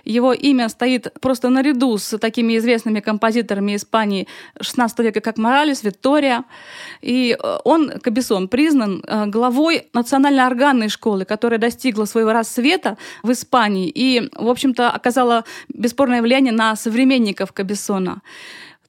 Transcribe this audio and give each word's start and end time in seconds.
Его 0.05 0.33
имя 0.33 0.69
стоит 0.69 1.13
просто 1.21 1.49
наряду 1.49 1.97
с 1.97 2.17
такими 2.17 2.57
известными 2.57 2.99
композиторами 2.99 3.75
Испании 3.75 4.27
XVI 4.59 5.03
века, 5.03 5.21
как 5.21 5.37
Моралес, 5.37 5.83
Виктория. 5.83 6.45
И 7.01 7.37
э, 7.39 7.57
он, 7.63 7.91
Кабесон, 7.99 8.47
признан 8.47 9.03
э, 9.05 9.27
главой 9.27 9.87
национальной 9.93 10.45
органной 10.45 10.89
школы, 10.89 11.25
которая 11.25 11.59
достигла 11.59 12.05
своего 12.05 12.33
рассвета 12.33 12.97
в 13.21 13.31
Испании 13.31 13.91
и, 13.93 14.29
в 14.35 14.49
общем-то, 14.49 14.89
оказала 14.89 15.43
бесспорное 15.69 16.22
влияние 16.23 16.53
на 16.53 16.75
современников 16.75 17.53
Кабессона. 17.53 18.21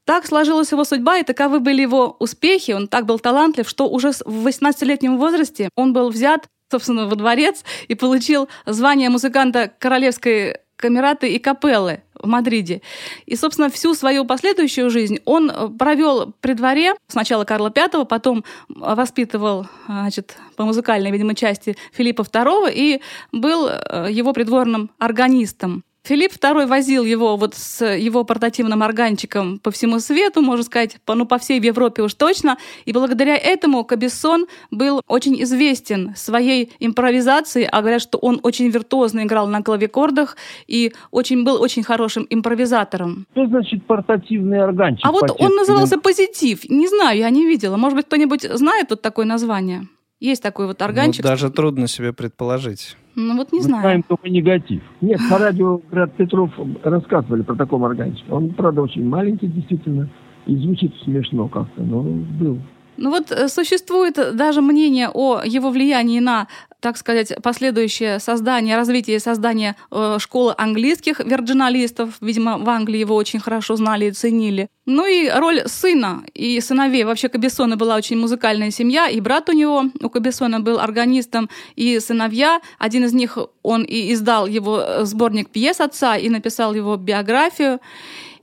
Так 0.05 0.27
сложилась 0.27 0.73
его 0.73 0.85
судьба, 0.85 1.19
и 1.19 1.23
таковы 1.23 1.61
были 1.61 1.83
его 1.83 2.17
успехи. 2.19 2.73
Он 2.73 2.89
так 2.89 3.07
был 3.07 3.19
талантлив, 3.19 3.69
что 3.69 3.89
уже 3.89 4.13
в 4.25 4.47
18-летнем 4.47 5.19
возрасте 5.19 5.69
он 5.77 5.93
был 5.93 6.11
взят, 6.11 6.47
собственно, 6.71 7.07
во 7.07 7.17
дворец 7.17 7.65
и 7.89 7.95
получил 7.95 8.49
звание 8.67 9.09
музыканта 9.09 9.73
Королевской 9.79 10.59
камераты 10.77 11.33
и 11.33 11.39
капеллы 11.39 12.03
в 12.15 12.27
Мадриде. 12.27 12.83
И, 13.25 13.37
собственно, 13.37 13.71
всю 13.71 13.95
свою 13.95 14.27
последующую 14.27 14.91
жизнь 14.91 15.21
он 15.25 15.79
провел 15.79 16.35
при 16.41 16.53
дворе 16.53 16.95
сначала 17.09 17.45
Карла 17.45 17.73
V, 17.75 18.05
потом 18.05 18.45
воспитывал 18.69 19.67
значит, 19.87 20.37
по 20.57 20.65
музыкальной, 20.65 21.11
видимо, 21.11 21.35
части 21.35 21.77
Филиппа 21.93 22.23
II 22.23 22.71
и 22.75 23.01
был 23.33 23.71
его 24.09 24.35
придворным 24.35 24.91
органистом. 24.99 25.85
Филипп 26.07 26.33
II 26.33 26.67
возил 26.67 27.03
его 27.03 27.37
вот 27.37 27.55
с 27.55 27.83
его 27.83 28.25
портативным 28.25 28.83
органчиком 28.83 29.59
по 29.59 29.71
всему 29.71 30.01
свету, 30.01 30.43
можно 30.43 30.63
сказать, 30.63 30.99
по, 31.07 31.15
ну, 31.15 31.25
по 31.25 31.39
всей 31.39 31.59
Европе 31.59 32.03
уж 32.03 32.13
точно. 32.13 32.59
И 32.85 32.93
благодаря 32.93 33.39
этому 33.39 33.85
Кабессон 33.85 34.47
был 34.71 35.01
очень 35.09 35.43
известен 35.45 36.13
своей 36.15 36.73
импровизацией, 36.79 37.67
а 37.67 37.81
говорят, 37.81 38.03
что 38.03 38.19
он 38.19 38.39
очень 38.43 38.69
виртуозно 38.69 39.23
играл 39.23 39.47
на 39.47 39.63
клавикордах 39.63 40.37
и 40.67 40.93
очень, 41.11 41.43
был 41.43 41.63
очень 41.63 41.83
хорошим 41.83 42.27
импровизатором. 42.29 43.27
Что 43.33 43.47
значит 43.47 43.87
портативный 43.87 44.63
органчик? 44.63 45.07
А 45.07 45.11
вот 45.11 45.31
он 45.39 45.57
назывался 45.57 45.99
«Позитив». 45.99 46.69
Не 46.69 46.87
знаю, 46.87 47.19
я 47.19 47.31
не 47.31 47.47
видела. 47.47 47.79
Может 47.79 47.97
быть, 47.97 48.07
кто-нибудь 48.07 48.43
знает 48.43 48.91
вот 48.91 49.01
такое 49.01 49.25
название? 49.25 49.89
Есть 50.21 50.43
такой 50.43 50.67
вот 50.67 50.83
органчик. 50.83 51.25
Ну, 51.25 51.31
даже 51.31 51.51
трудно 51.51 51.89
себе 51.89 52.13
предположить. 52.13 52.97
Ну 53.17 53.37
вот 53.37 53.53
не 53.53 53.59
Мы 53.61 53.65
знаю. 53.65 53.83
знаем 53.83 54.03
только 54.03 54.29
негатив. 54.29 54.83
Нет, 55.01 55.21
по 55.31 55.39
радио 55.39 55.81
Град 55.91 56.13
Петров 56.15 56.51
рассказывали 56.83 57.43
про 57.43 57.55
такого 57.55 57.87
органчика. 57.89 58.33
Он, 58.33 58.51
правда, 58.51 58.83
очень 58.83 59.07
маленький, 59.09 59.47
действительно, 59.47 60.09
и 60.47 60.57
звучит 60.57 60.95
смешно 61.05 61.49
как-то, 61.49 61.83
но 61.83 62.03
был. 62.03 62.59
Ну 62.97 63.11
вот 63.11 63.31
э, 63.31 63.49
существует 63.49 64.15
даже 64.37 64.61
мнение 64.61 65.09
о 65.13 65.43
его 65.45 65.71
влиянии 65.71 66.21
на, 66.21 66.47
так 66.81 66.97
сказать, 66.97 67.35
последующее 67.43 68.19
создание, 68.21 68.77
развитие 68.77 69.19
создания 69.21 69.77
э, 69.91 70.19
школы 70.21 70.55
английских 70.57 71.21
вирджиналистов. 71.21 72.17
Видимо, 72.21 72.59
в 72.59 72.69
Англии 72.69 72.99
его 72.99 73.17
очень 73.17 73.41
хорошо 73.41 73.77
знали 73.77 74.07
и 74.07 74.11
ценили. 74.13 74.69
Ну 74.87 75.07
и 75.07 75.29
роль 75.29 75.63
сына 75.67 76.23
и 76.35 76.61
сыновей. 76.61 77.05
Вообще 77.05 77.29
Кабессона 77.29 77.77
была 77.77 77.97
очень 77.97 78.19
музыкальная 78.19 78.71
семья, 78.71 79.09
и 79.09 79.21
брат 79.21 79.49
у 79.49 79.53
него, 79.53 79.85
у 80.01 80.09
Кабессона 80.11 80.61
был 80.61 80.79
органистом, 80.79 81.49
и 81.75 81.99
сыновья. 82.01 82.61
Один 82.79 83.05
из 83.05 83.13
них, 83.13 83.39
он 83.63 83.83
и 83.83 84.13
издал 84.13 84.47
его 84.47 84.81
э, 84.81 85.05
сборник 85.05 85.51
пьес 85.51 85.81
отца 85.81 86.17
и 86.17 86.29
написал 86.29 86.75
его 86.75 86.97
биографию. 86.97 87.81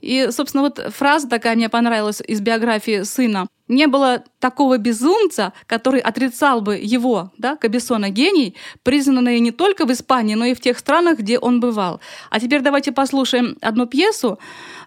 И, 0.02 0.28
собственно, 0.32 0.64
вот 0.64 0.80
фраза 0.94 1.28
такая 1.28 1.54
мне 1.54 1.68
понравилась 1.68 2.20
из 2.20 2.40
биографии 2.40 3.04
сына. 3.04 3.46
Не 3.68 3.86
было 3.86 4.24
такого 4.38 4.76
безумца, 4.78 5.52
который 5.66 6.00
отрицал 6.00 6.60
бы 6.60 6.76
его, 6.76 7.32
да, 7.38 7.56
Кабессона 7.56 8.10
гений, 8.10 8.56
признанный 8.82 9.40
не 9.40 9.52
только 9.52 9.86
в 9.86 9.92
Испании, 9.92 10.34
но 10.34 10.44
и 10.44 10.54
в 10.54 10.60
тех 10.60 10.78
странах, 10.78 11.18
где 11.18 11.38
он 11.38 11.60
бывал. 11.60 12.00
А 12.30 12.40
теперь 12.40 12.60
давайте 12.60 12.92
послушаем 12.92 13.56
одну 13.60 13.86
пьесу, 13.86 14.38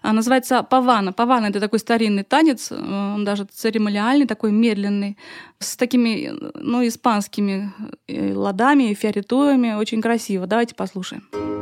называется 0.02 0.62
«Павана». 0.62 1.12
Павана— 1.12 1.46
это 1.48 1.58
такой 1.60 1.78
старинный 1.78 2.22
танец, 2.22 2.70
он 2.70 3.24
даже 3.24 3.44
церемониальный, 3.44 4.26
такой 4.26 4.52
медленный, 4.52 5.16
с 5.58 5.76
такими, 5.76 6.34
ну, 6.54 6.86
испанскими 6.86 7.72
э, 8.08 8.34
ладами, 8.34 8.94
фиоритуями, 8.94 9.74
очень 9.74 10.02
красиво. 10.02 10.46
Давайте 10.46 10.74
послушаем. 10.74 11.55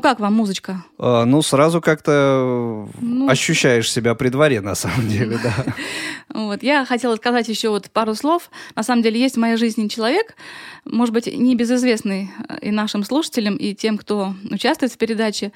Ну 0.00 0.02
как 0.02 0.18
вам 0.18 0.32
музычка? 0.32 0.82
А, 0.96 1.26
ну, 1.26 1.42
сразу 1.42 1.82
как-то 1.82 2.88
ну, 3.02 3.28
ощущаешь 3.28 3.92
себя 3.92 4.14
при 4.14 4.30
дворе, 4.30 4.62
на 4.62 4.74
самом 4.74 5.06
деле, 5.06 5.38
да. 5.42 5.52
Вот. 6.50 6.64
Я 6.64 6.84
хотела 6.84 7.14
сказать 7.14 7.48
еще 7.48 7.68
вот 7.68 7.90
пару 7.90 8.16
слов. 8.16 8.50
На 8.74 8.82
самом 8.82 9.02
деле 9.02 9.20
есть 9.20 9.36
в 9.36 9.38
моей 9.38 9.54
жизни 9.54 9.86
человек, 9.86 10.34
может 10.84 11.14
быть, 11.14 11.26
не 11.26 11.54
безызвестный 11.54 12.30
э, 12.48 12.58
и 12.62 12.70
нашим 12.72 13.04
слушателям, 13.04 13.54
и 13.54 13.72
тем, 13.72 13.96
кто 13.96 14.34
участвует 14.50 14.92
в 14.92 14.98
передаче. 14.98 15.52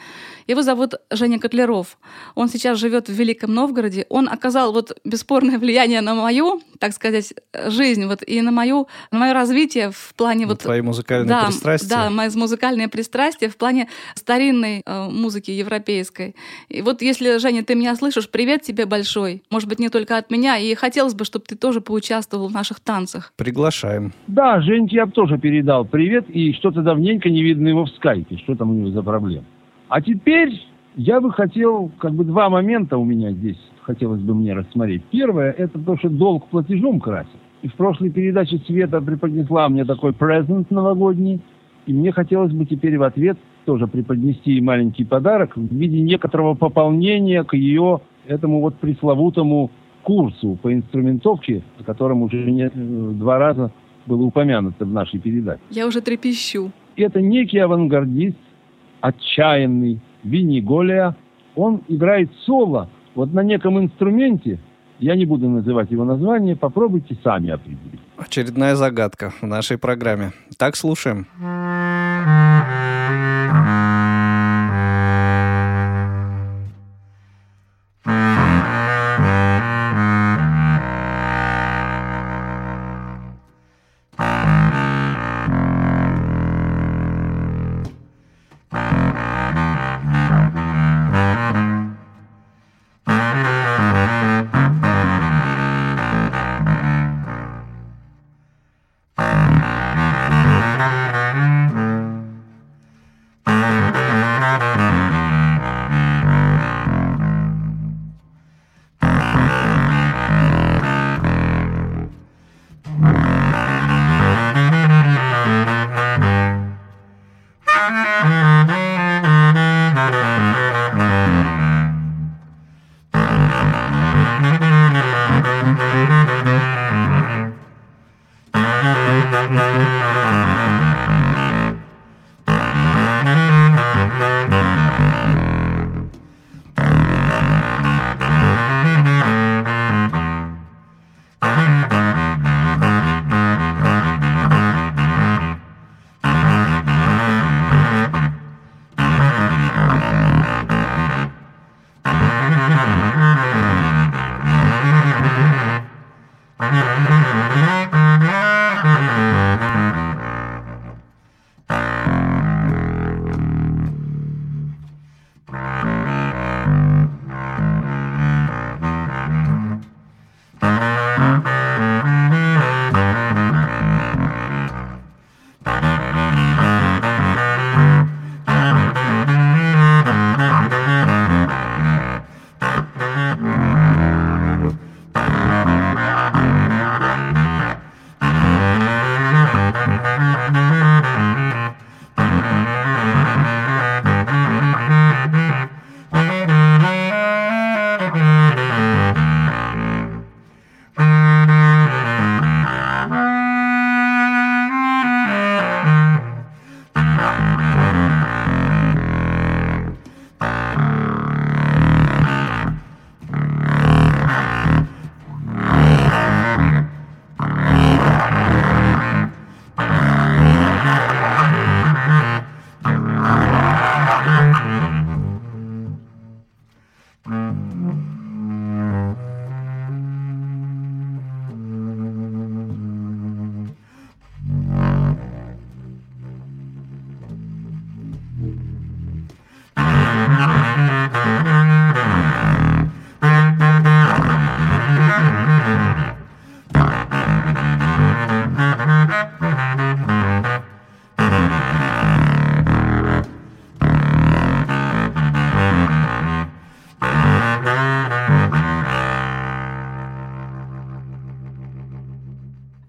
Его 0.47 0.63
зовут 0.63 0.95
Женя 1.11 1.41
Котлеров. 1.41 1.99
Он 2.37 2.49
сейчас 2.49 2.79
живет 2.79 3.09
в 3.09 3.13
Великом 3.13 3.55
Новгороде. 3.55 4.07
Он 4.09 4.29
оказал 4.29 4.73
вот 4.73 4.97
бесспорное 5.05 5.59
влияние 5.59 6.01
на 6.01 6.15
мою, 6.15 6.63
так 6.79 6.93
сказать, 6.93 7.35
жизнь 7.67 8.07
вот, 8.07 8.23
и 8.25 8.41
на, 8.41 8.53
мою, 8.53 8.87
на 9.11 9.19
мое 9.19 9.33
развитие 9.33 9.91
в 9.91 10.15
плане... 10.15 10.45
На 10.45 10.53
вот, 10.53 10.61
твои 10.61 10.81
музыкальные 10.81 11.29
да, 11.29 11.47
пристрастия. 11.47 11.89
Да, 11.89 12.11
мои 12.11 12.29
музыкальные 12.35 12.89
пристрастия 12.89 13.49
в 13.49 13.57
плане 13.57 13.89
старинной 14.15 14.83
э, 14.85 15.09
музыки 15.09 15.51
европейской. 15.51 16.37
И 16.69 16.83
вот 16.83 17.03
если, 17.03 17.39
Женя, 17.39 17.65
ты 17.65 17.75
меня 17.75 17.97
слышишь, 17.97 18.29
привет 18.29 18.63
тебе 18.63 18.87
большой. 18.87 19.43
Может 19.51 19.69
быть, 19.69 19.79
не 19.79 19.89
только 19.89 20.17
от 20.17 20.31
меня. 20.31 20.59
И 20.59 20.75
хотелось 20.85 21.15
бы, 21.15 21.25
чтобы 21.25 21.47
ты 21.49 21.57
тоже 21.57 21.81
поучаствовал 21.81 22.49
в 22.49 22.53
наших 22.53 22.79
танцах. 22.79 23.33
Приглашаем. 23.39 24.13
Да, 24.27 24.61
Женьке 24.61 24.97
я 24.97 25.07
бы 25.07 25.13
тоже 25.13 25.39
передал 25.39 25.87
привет. 25.87 26.29
И 26.29 26.53
что-то 26.53 26.83
давненько 26.83 27.31
не 27.31 27.43
видно 27.43 27.69
его 27.69 27.87
в 27.87 27.91
скайпе. 27.91 28.37
Что 28.37 28.55
там 28.55 28.71
у 28.71 28.75
него 28.75 28.91
за 28.91 29.03
проблема. 29.03 29.47
А 29.89 30.03
теперь 30.03 30.61
я 30.97 31.23
бы 31.23 31.33
хотел, 31.33 31.91
как 31.99 32.13
бы 32.13 32.25
два 32.25 32.51
момента 32.51 32.99
у 32.99 33.05
меня 33.05 33.33
здесь 33.33 33.57
хотелось 33.83 34.21
бы 34.21 34.35
мне 34.35 34.53
рассмотреть. 34.53 35.03
Первое, 35.11 35.53
это 35.53 35.79
то, 35.79 35.97
что 35.97 36.11
долг 36.11 36.49
платежом 36.49 37.01
красит. 37.01 37.31
И 37.63 37.69
в 37.69 37.75
прошлой 37.77 38.11
передаче 38.11 38.59
Света 38.67 39.01
преподнесла 39.01 39.71
мне 39.71 39.87
такой 39.87 40.13
презент 40.13 40.71
новогодний. 40.71 41.41
И 41.87 41.95
мне 41.95 42.13
хотелось 42.13 42.53
бы 42.53 42.67
теперь 42.67 42.99
в 42.99 43.05
ответ 43.05 43.39
тоже 43.65 43.87
преподнести 43.87 44.61
маленький 44.61 45.05
подарок 45.05 45.57
в 45.57 45.75
виде 45.75 46.01
некоторого 46.01 46.55
пополнения 46.55 47.43
к 47.43 47.55
ее 47.55 48.03
этому 48.27 48.61
вот 48.61 48.75
пресловутому 48.77 49.71
курсу 50.05 50.59
по 50.63 50.73
инструментовке, 50.73 51.63
о 51.81 51.85
котором 51.85 52.23
уже 52.23 52.37
не, 52.51 52.67
э, 52.67 52.71
два 52.75 53.39
раза 53.39 53.73
было 54.07 54.23
упомянуто 54.23 54.85
в 54.85 54.93
нашей 54.93 55.19
передаче. 55.19 55.61
Я 55.71 55.87
уже 55.87 56.01
трепещу. 56.01 56.71
Это 56.97 57.21
некий 57.21 57.59
авангардист, 57.59 58.37
отчаянный, 59.01 60.01
Винни 60.23 60.61
Голия. 60.61 61.17
Он 61.57 61.83
играет 61.89 62.31
соло 62.45 62.89
вот 63.15 63.33
на 63.33 63.43
неком 63.43 63.79
инструменте, 63.79 64.59
я 64.99 65.17
не 65.17 65.25
буду 65.25 65.49
называть 65.49 65.91
его 65.91 66.05
название, 66.05 66.57
попробуйте 66.57 67.17
сами 67.23 67.51
определить. 67.51 68.01
Очередная 68.17 68.75
загадка 68.77 69.33
в 69.41 69.47
нашей 69.47 69.77
программе. 69.77 70.33
Так, 70.57 70.77
слушаем. 70.77 71.27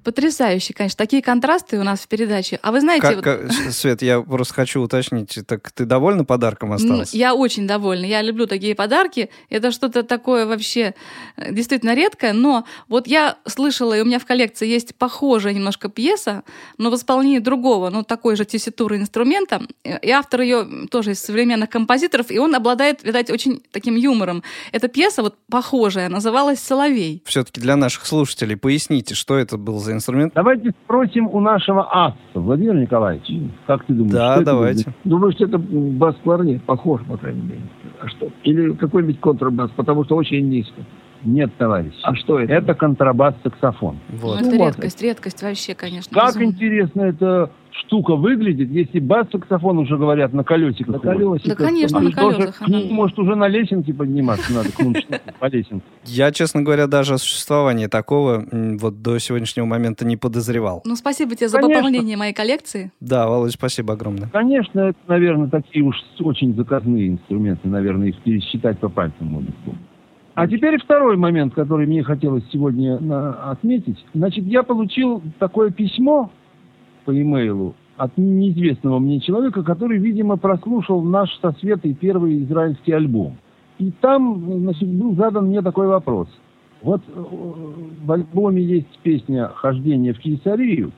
Потрясающе, 0.06 0.76
конечно. 0.76 0.98
Такие 0.98 1.24
контрасты 1.24 1.80
у 1.80 1.84
нас 1.84 2.02
в 2.02 2.08
передаче. 2.08 2.60
А 2.62 2.72
вы 2.72 2.80
знаете... 2.80 3.20
Как, 3.20 3.42
вот... 3.42 3.52
Свет, 3.74 4.04
я 4.04 4.22
просто 4.22 4.54
хочу 4.54 4.80
уточнить. 4.82 5.40
Так 5.48 5.72
ты 5.72 5.86
довольна 5.86 6.24
подарком 6.24 6.74
осталась? 6.74 7.12
Я 7.12 7.34
очень 7.34 7.66
довольна. 7.66 8.06
Я 8.06 8.22
люблю 8.22 8.46
такие 8.46 8.76
подарки. 8.76 9.32
Это 9.50 9.72
что-то 9.72 10.04
такое 10.04 10.46
вообще 10.46 10.94
э, 11.38 11.52
действительно 11.52 11.96
редкое. 11.96 12.34
Но 12.34 12.66
вот 12.88 13.08
я 13.08 13.40
слышала, 13.48 13.98
и 13.98 14.02
у 14.02 14.06
меня 14.06 14.20
в 14.20 14.26
коллекции 14.26 14.68
есть 14.68 14.94
похожая 14.94 15.54
немножко 15.54 15.90
пьеса, 15.90 16.44
но 16.78 16.92
в 16.92 16.96
исполнении 16.96 17.40
другого, 17.40 17.90
ну, 17.90 18.04
такой 18.04 18.36
же 18.36 18.46
тесситуры 18.46 18.98
инструмента. 18.98 19.64
И 19.84 20.12
автор 20.12 20.42
ее 20.42 20.88
тоже 20.92 21.14
из 21.14 21.20
современных 21.20 21.72
композиторов, 21.72 22.30
и 22.30 22.38
он 22.38 22.54
обладает, 22.54 23.04
видать, 23.04 23.32
очень 23.32 23.64
таким 23.72 23.96
юмором. 23.96 24.44
Эта 24.72 24.88
пьеса 24.88 25.24
вот 25.24 25.36
похожая, 25.50 26.10
называлась 26.10 26.60
«Соловей». 26.60 27.24
Все-таки 27.26 27.60
для 27.60 27.76
наших 27.76 28.06
слушателей 28.06 28.56
поясните, 28.56 29.16
что 29.16 29.36
это 29.36 29.58
был 29.58 29.80
за 29.80 29.95
инструмент? 29.96 30.34
Давайте 30.36 30.72
спросим 30.84 31.28
у 31.28 31.40
нашего 31.40 31.88
аса, 31.92 32.18
Владимир 32.34 32.76
Николаевич. 32.76 33.52
Как 33.68 33.86
ты 33.86 33.94
думаешь? 33.94 34.14
Да, 34.14 34.42
давайте. 34.42 34.94
Думаю, 35.04 35.32
что 35.32 35.46
это 35.46 35.58
бас-кларнет, 35.58 36.64
похож, 36.64 37.02
по 37.04 37.18
крайней 37.18 37.42
мере. 37.42 37.62
А 38.02 38.08
что? 38.08 38.30
Или 38.44 38.74
какой-нибудь 38.74 39.20
контрабас, 39.20 39.72
потому 39.72 40.04
что 40.06 40.16
очень 40.16 40.48
низко. 40.48 40.82
Нет, 41.24 41.52
товарищ. 41.58 41.94
А 42.04 42.14
что 42.16 42.40
это? 42.40 42.54
Это 42.54 42.74
контрабас-саксофон. 42.74 43.98
Вот. 44.10 44.42
Ну, 44.42 44.48
это 44.48 44.56
ну, 44.56 44.66
редкость, 44.66 45.02
редкость 45.02 45.42
вообще, 45.42 45.74
конечно. 45.74 46.14
Как 46.14 46.36
безумно. 46.36 46.46
интересно 46.46 47.02
эта 47.02 47.50
штука 47.82 48.16
выглядит, 48.16 48.70
если 48.70 49.00
бас-саксофон 49.00 49.80
уже 49.80 49.98
говорят 49.98 50.34
на 50.34 50.44
колесиках. 50.44 50.96
На 50.96 51.00
колесиках. 51.00 51.58
Да, 51.58 51.66
конечно, 51.66 52.00
а 52.00 52.02
на 52.02 52.12
колесах. 52.12 52.60
Тоже, 52.60 52.72
ну, 52.72 52.94
может, 52.94 53.20
уже 53.20 53.36
на 53.36 53.48
лесенке 53.48 53.94
подниматься 53.94 54.54
надо, 54.54 54.70
по 55.40 55.46
лесенке. 55.46 55.86
Я, 56.06 56.32
честно 56.32 56.62
говоря, 56.62 56.88
даже 56.88 57.16
о 57.16 57.18
существовании 57.18 57.88
такого 57.88 58.46
вот 58.52 59.02
до 59.02 59.20
сегодняшнего 59.20 59.66
момента 59.66 60.06
не 60.06 60.18
подозревал. 60.18 60.82
Ну, 60.86 60.96
спасибо 60.96 61.36
тебе 61.36 61.50
за 61.50 61.58
Конечно. 61.58 61.82
пополнение 61.82 62.18
моей 62.18 62.34
коллекции. 62.34 62.92
Да, 63.00 63.28
Володь, 63.28 63.52
спасибо 63.52 63.94
огромное. 63.94 64.30
Конечно, 64.30 64.80
это, 64.80 65.00
наверное, 65.08 65.50
такие 65.50 65.84
уж 65.84 65.96
очень 66.20 66.56
заказные 66.56 67.10
инструменты, 67.10 67.68
наверное, 67.68 68.10
их 68.10 68.20
пересчитать 68.22 68.80
по 68.80 68.90
пальцам 68.90 69.28
можно. 69.28 69.54
А 70.34 70.48
теперь 70.48 70.78
второй 70.82 71.16
момент, 71.16 71.54
который 71.54 71.88
мне 71.88 72.04
хотелось 72.04 72.44
сегодня 72.52 73.00
отметить. 73.50 74.04
Значит, 74.14 74.46
я 74.46 74.64
получил 74.64 75.24
такое 75.40 75.72
письмо 75.72 76.30
по 77.06 77.12
имейлу 77.20 77.76
от 77.98 78.18
неизвестного 78.18 79.00
мне 79.00 79.20
человека, 79.20 79.64
который, 79.64 79.98
видимо, 79.98 80.38
прослушал 80.38 81.02
наш 81.02 81.30
со 81.40 81.52
Светой 81.54 81.94
первый 81.94 82.44
израильский 82.44 82.92
альбом. 82.92 83.38
И 83.78 83.92
там, 84.02 84.60
значит, 84.60 84.90
был 84.90 85.16
задан 85.16 85.48
мне 85.48 85.62
такой 85.62 85.88
вопрос. 85.88 86.28
Вот 86.82 87.02
э, 87.08 87.24
в 88.04 88.12
альбоме 88.12 88.62
есть 88.62 89.00
песня 89.04 89.50
«Хождение 89.56 90.14
в 90.14 90.20
Кейсарию». 90.20 90.92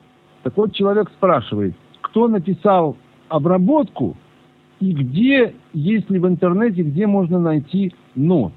Так 0.43 0.57
вот, 0.57 0.73
человек 0.73 1.09
спрашивает, 1.09 1.75
кто 2.01 2.27
написал 2.27 2.97
обработку 3.29 4.15
и 4.79 4.91
где, 4.91 5.53
если 5.73 6.17
в 6.17 6.27
интернете, 6.27 6.83
где 6.83 7.07
можно 7.07 7.39
найти 7.39 7.93
ноты. 8.15 8.53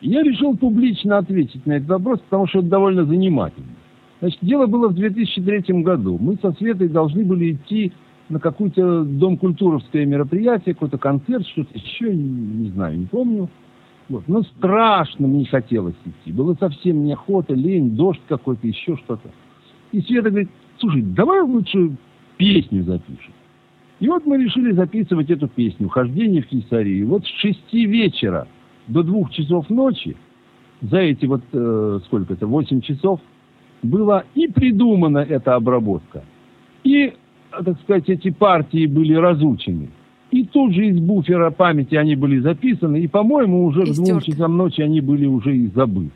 Я 0.00 0.22
решил 0.22 0.56
публично 0.56 1.18
ответить 1.18 1.66
на 1.66 1.72
этот 1.74 1.88
вопрос, 1.88 2.20
потому 2.20 2.46
что 2.46 2.60
это 2.60 2.68
довольно 2.68 3.04
занимательно. 3.04 3.77
Значит, 4.20 4.38
дело 4.42 4.66
было 4.66 4.88
в 4.88 4.94
2003 4.94 5.82
году. 5.82 6.18
Мы 6.20 6.36
со 6.42 6.52
Светой 6.52 6.88
должны 6.88 7.24
были 7.24 7.52
идти 7.52 7.92
на 8.28 8.40
какое-то 8.40 9.04
дом 9.04 9.36
культуровское 9.38 10.04
мероприятие, 10.04 10.74
какой-то 10.74 10.98
концерт, 10.98 11.46
что-то 11.46 11.70
еще, 11.74 12.14
не 12.14 12.70
знаю, 12.70 12.98
не 12.98 13.06
помню. 13.06 13.48
Вот. 14.08 14.26
Но 14.26 14.42
страшно 14.42 15.28
мне 15.28 15.44
хотелось 15.44 15.96
идти. 16.04 16.32
Было 16.32 16.54
совсем 16.58 17.04
неохота, 17.04 17.54
лень, 17.54 17.96
дождь 17.96 18.20
какой-то, 18.28 18.66
еще 18.66 18.96
что-то. 18.96 19.30
И 19.92 20.00
Света 20.02 20.30
говорит, 20.30 20.50
слушай, 20.78 21.02
давай 21.02 21.40
лучше 21.42 21.96
песню 22.36 22.82
запишем. 22.84 23.32
И 24.00 24.08
вот 24.08 24.26
мы 24.26 24.42
решили 24.42 24.72
записывать 24.72 25.30
эту 25.30 25.48
песню 25.48 25.88
«Хождение 25.88 26.42
в 26.42 26.46
Кесарию». 26.46 27.08
Вот 27.08 27.24
с 27.24 27.28
шести 27.28 27.84
вечера– 27.84 28.46
до 28.88 29.02
двух 29.02 29.30
часов 29.30 29.70
ночи, 29.70 30.16
за 30.80 30.98
эти 30.98 31.26
вот, 31.26 31.42
э, 31.52 32.00
сколько 32.06 32.32
это, 32.32 32.46
восемь 32.46 32.80
часов, 32.80 33.20
была 33.82 34.24
и 34.34 34.48
придумана 34.48 35.18
эта 35.18 35.54
обработка, 35.54 36.22
и, 36.84 37.12
так 37.50 37.80
сказать, 37.82 38.08
эти 38.08 38.30
партии 38.30 38.86
были 38.86 39.14
разучены. 39.14 39.90
И 40.30 40.44
тут 40.44 40.74
же 40.74 40.86
из 40.86 40.98
буфера 40.98 41.50
памяти 41.50 41.94
они 41.94 42.14
были 42.14 42.38
записаны, 42.40 43.00
и, 43.00 43.06
по-моему, 43.06 43.64
уже 43.64 43.84
и 43.84 43.92
к 43.92 43.94
двум 43.94 44.20
часам 44.20 44.56
ночи 44.56 44.82
они 44.82 45.00
были 45.00 45.26
уже 45.26 45.56
и 45.56 45.68
забыты. 45.68 46.12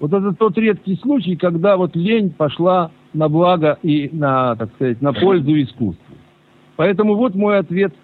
Вот 0.00 0.12
это 0.12 0.32
тот 0.32 0.58
редкий 0.58 0.96
случай, 0.96 1.36
когда 1.36 1.76
вот 1.76 1.96
лень 1.96 2.30
пошла 2.30 2.90
на 3.14 3.28
благо 3.28 3.78
и 3.82 4.10
на, 4.12 4.56
так 4.56 4.70
сказать, 4.74 5.00
на 5.00 5.12
пользу 5.12 5.60
искусству. 5.62 6.14
Поэтому 6.76 7.14
вот 7.14 7.34
мой 7.34 7.58
ответ 7.58 7.94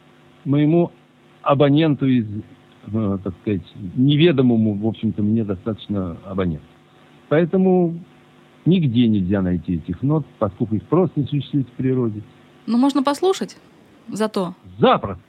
моему 0.44 0.90
абоненту 1.42 2.06
из 2.06 2.26
э, 2.92 3.18
так 3.22 3.34
сказать, 3.42 3.62
неведомому, 3.94 4.74
в 4.74 4.86
общем-то, 4.86 5.22
мне 5.22 5.44
достаточно 5.44 6.16
абоненту. 6.24 6.64
Поэтому 7.28 7.98
нигде 8.66 9.08
нельзя 9.08 9.42
найти 9.42 9.76
этих 9.76 10.02
нот, 10.02 10.24
поскольку 10.38 10.76
их 10.76 10.82
просто 10.84 11.20
не 11.20 11.26
существует 11.26 11.68
в 11.68 11.72
природе. 11.72 12.22
Ну, 12.66 12.78
можно 12.78 13.02
послушать 13.02 13.56
зато. 14.08 14.54
Запросто. 14.78 15.22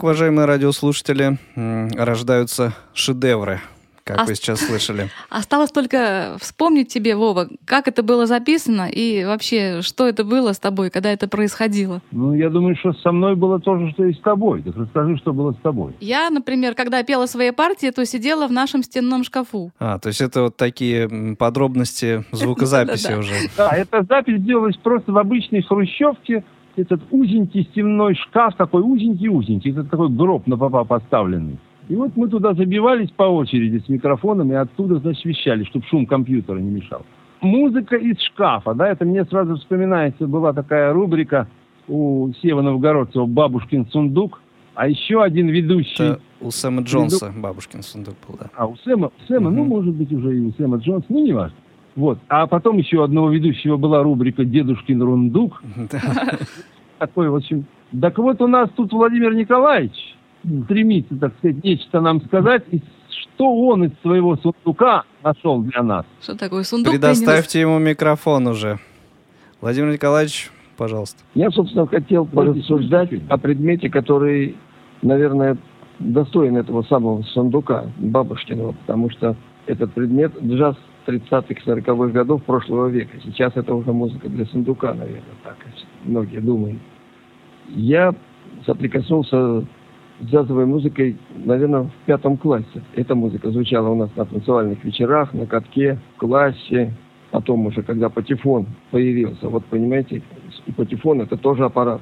Так, 0.00 0.04
уважаемые 0.04 0.46
радиослушатели, 0.46 1.36
рождаются 1.94 2.72
шедевры 2.94 3.60
как 4.02 4.22
а... 4.22 4.24
вы 4.24 4.34
сейчас 4.34 4.60
слышали. 4.60 5.08
Осталось 5.30 5.70
только 5.70 6.36
вспомнить 6.40 6.88
тебе, 6.88 7.14
Вова, 7.14 7.48
как 7.64 7.86
это 7.86 8.02
было 8.02 8.26
записано 8.26 8.88
и 8.90 9.24
вообще, 9.24 9.82
что 9.82 10.08
это 10.08 10.24
было 10.24 10.52
с 10.52 10.58
тобой, 10.58 10.90
когда 10.90 11.12
это 11.12 11.28
происходило. 11.28 12.00
Ну, 12.10 12.34
я 12.34 12.48
думаю, 12.48 12.74
что 12.76 12.92
со 12.94 13.12
мной 13.12 13.36
было 13.36 13.60
то 13.60 13.78
же, 13.78 13.90
что 13.92 14.06
и 14.06 14.14
с 14.14 14.18
тобой. 14.20 14.62
Так 14.62 14.74
расскажи, 14.74 15.16
что 15.18 15.32
было 15.32 15.52
с 15.52 15.56
тобой. 15.62 15.92
Я, 16.00 16.30
например, 16.30 16.74
когда 16.74 17.04
пела 17.04 17.26
свои 17.26 17.52
партии, 17.52 17.90
то 17.90 18.04
сидела 18.04 18.48
в 18.48 18.52
нашем 18.52 18.82
стенном 18.82 19.22
шкафу. 19.22 19.70
А, 19.78 19.98
то 19.98 20.08
есть 20.08 20.22
это 20.22 20.42
вот 20.44 20.56
такие 20.56 21.36
подробности 21.38 22.24
звукозаписи 22.32 23.12
уже. 23.12 23.34
Да, 23.56 23.70
эта 23.76 24.02
запись 24.08 24.42
делалась 24.42 24.76
просто 24.78 25.12
в 25.12 25.18
обычной 25.18 25.62
хрущевке, 25.62 26.42
этот 26.76 27.00
узенький 27.10 27.64
стенной 27.64 28.14
шкаф, 28.14 28.56
такой 28.56 28.82
узенький-узенький, 28.82 29.72
это 29.72 29.84
такой 29.84 30.08
гроб 30.08 30.46
на 30.46 30.56
попа 30.56 30.84
поставленный. 30.84 31.58
И 31.88 31.96
вот 31.96 32.16
мы 32.16 32.28
туда 32.28 32.54
забивались 32.54 33.10
по 33.10 33.24
очереди 33.24 33.82
с 33.84 33.88
микрофоном 33.88 34.52
и 34.52 34.54
оттуда, 34.54 34.98
значит, 34.98 35.24
вещали, 35.24 35.64
чтобы 35.64 35.84
шум 35.86 36.06
компьютера 36.06 36.58
не 36.58 36.70
мешал. 36.70 37.02
Музыка 37.40 37.96
из 37.96 38.20
шкафа, 38.20 38.74
да, 38.74 38.88
это 38.88 39.04
мне 39.04 39.24
сразу 39.24 39.56
вспоминается, 39.56 40.26
была 40.26 40.52
такая 40.52 40.92
рубрика 40.92 41.48
у 41.88 42.30
Сева 42.40 42.62
Новгородцева 42.62 43.26
«Бабушкин 43.26 43.86
сундук», 43.86 44.40
а 44.74 44.88
еще 44.88 45.22
один 45.22 45.48
ведущий... 45.48 46.04
Это 46.04 46.20
у 46.40 46.50
Сэма 46.50 46.82
Джонса 46.82 47.28
Веду... 47.28 47.40
«Бабушкин 47.40 47.82
сундук» 47.82 48.14
был, 48.28 48.36
да. 48.38 48.50
А, 48.54 48.66
у 48.66 48.76
Сэма, 48.76 49.10
Сэма 49.26 49.48
угу. 49.48 49.56
ну, 49.56 49.64
может 49.64 49.94
быть, 49.94 50.12
уже 50.12 50.36
и 50.36 50.40
у 50.40 50.52
Сэма 50.52 50.76
Джонса, 50.76 51.06
ну, 51.08 51.24
не 51.24 51.32
важно. 51.32 51.56
Вот. 52.00 52.18
А 52.28 52.46
потом 52.46 52.78
еще 52.78 53.04
одного 53.04 53.28
ведущего 53.28 53.76
была 53.76 54.02
рубрика 54.02 54.42
«Дедушкин 54.42 55.02
рундук». 55.02 55.62
Такой, 56.98 57.28
в 57.28 57.36
общем... 57.36 57.66
Так 58.00 58.16
вот, 58.16 58.40
у 58.40 58.46
нас 58.46 58.70
тут 58.74 58.90
Владимир 58.92 59.34
Николаевич, 59.34 60.16
стремится, 60.64 61.14
так 61.16 61.34
сказать, 61.36 61.62
нечто 61.62 62.00
нам 62.00 62.22
сказать, 62.22 62.62
и 62.70 62.80
что 63.10 63.52
он 63.52 63.84
из 63.84 63.90
своего 64.00 64.36
сундука 64.36 65.02
нашел 65.22 65.60
для 65.60 65.82
нас. 65.82 66.06
Что 66.22 66.38
такое 66.38 66.62
сундук? 66.62 66.94
Предоставьте 66.94 67.58
принес? 67.58 67.68
ему 67.68 67.78
микрофон 67.78 68.46
уже. 68.46 68.78
Владимир 69.60 69.92
Николаевич, 69.92 70.50
пожалуйста. 70.78 71.18
Я, 71.34 71.50
собственно, 71.50 71.86
хотел 71.86 72.24
порассуждать 72.24 73.10
о 73.28 73.36
предмете, 73.36 73.90
который, 73.90 74.56
наверное, 75.02 75.58
достоин 75.98 76.56
этого 76.56 76.82
самого 76.84 77.22
сундука 77.24 77.90
Бабушкиного, 77.98 78.72
потому 78.72 79.10
что 79.10 79.36
этот 79.66 79.92
предмет 79.92 80.32
джаз 80.42 80.76
30-х, 81.06 81.62
40-х 81.66 82.12
годов 82.12 82.42
прошлого 82.44 82.88
века. 82.88 83.18
Сейчас 83.24 83.52
это 83.56 83.74
уже 83.74 83.92
музыка 83.92 84.28
для 84.28 84.44
сундука, 84.46 84.94
наверное, 84.94 85.22
так 85.44 85.56
многие 86.04 86.40
думают. 86.40 86.78
Я 87.68 88.14
соприкоснулся 88.66 89.64
джазовой 90.22 90.66
музыкой, 90.66 91.16
наверное, 91.34 91.84
в 91.84 91.92
пятом 92.06 92.36
классе. 92.36 92.82
Эта 92.94 93.14
музыка 93.14 93.50
звучала 93.50 93.88
у 93.88 93.94
нас 93.94 94.10
на 94.16 94.24
танцевальных 94.24 94.84
вечерах, 94.84 95.32
на 95.32 95.46
катке, 95.46 95.98
в 96.14 96.18
классе. 96.18 96.94
Потом 97.30 97.66
уже, 97.66 97.82
когда 97.82 98.08
патефон 98.08 98.66
появился, 98.90 99.48
вот 99.48 99.64
понимаете, 99.66 100.22
и 100.66 100.72
патефон 100.72 101.20
это 101.20 101.36
тоже 101.36 101.64
аппарат 101.64 102.00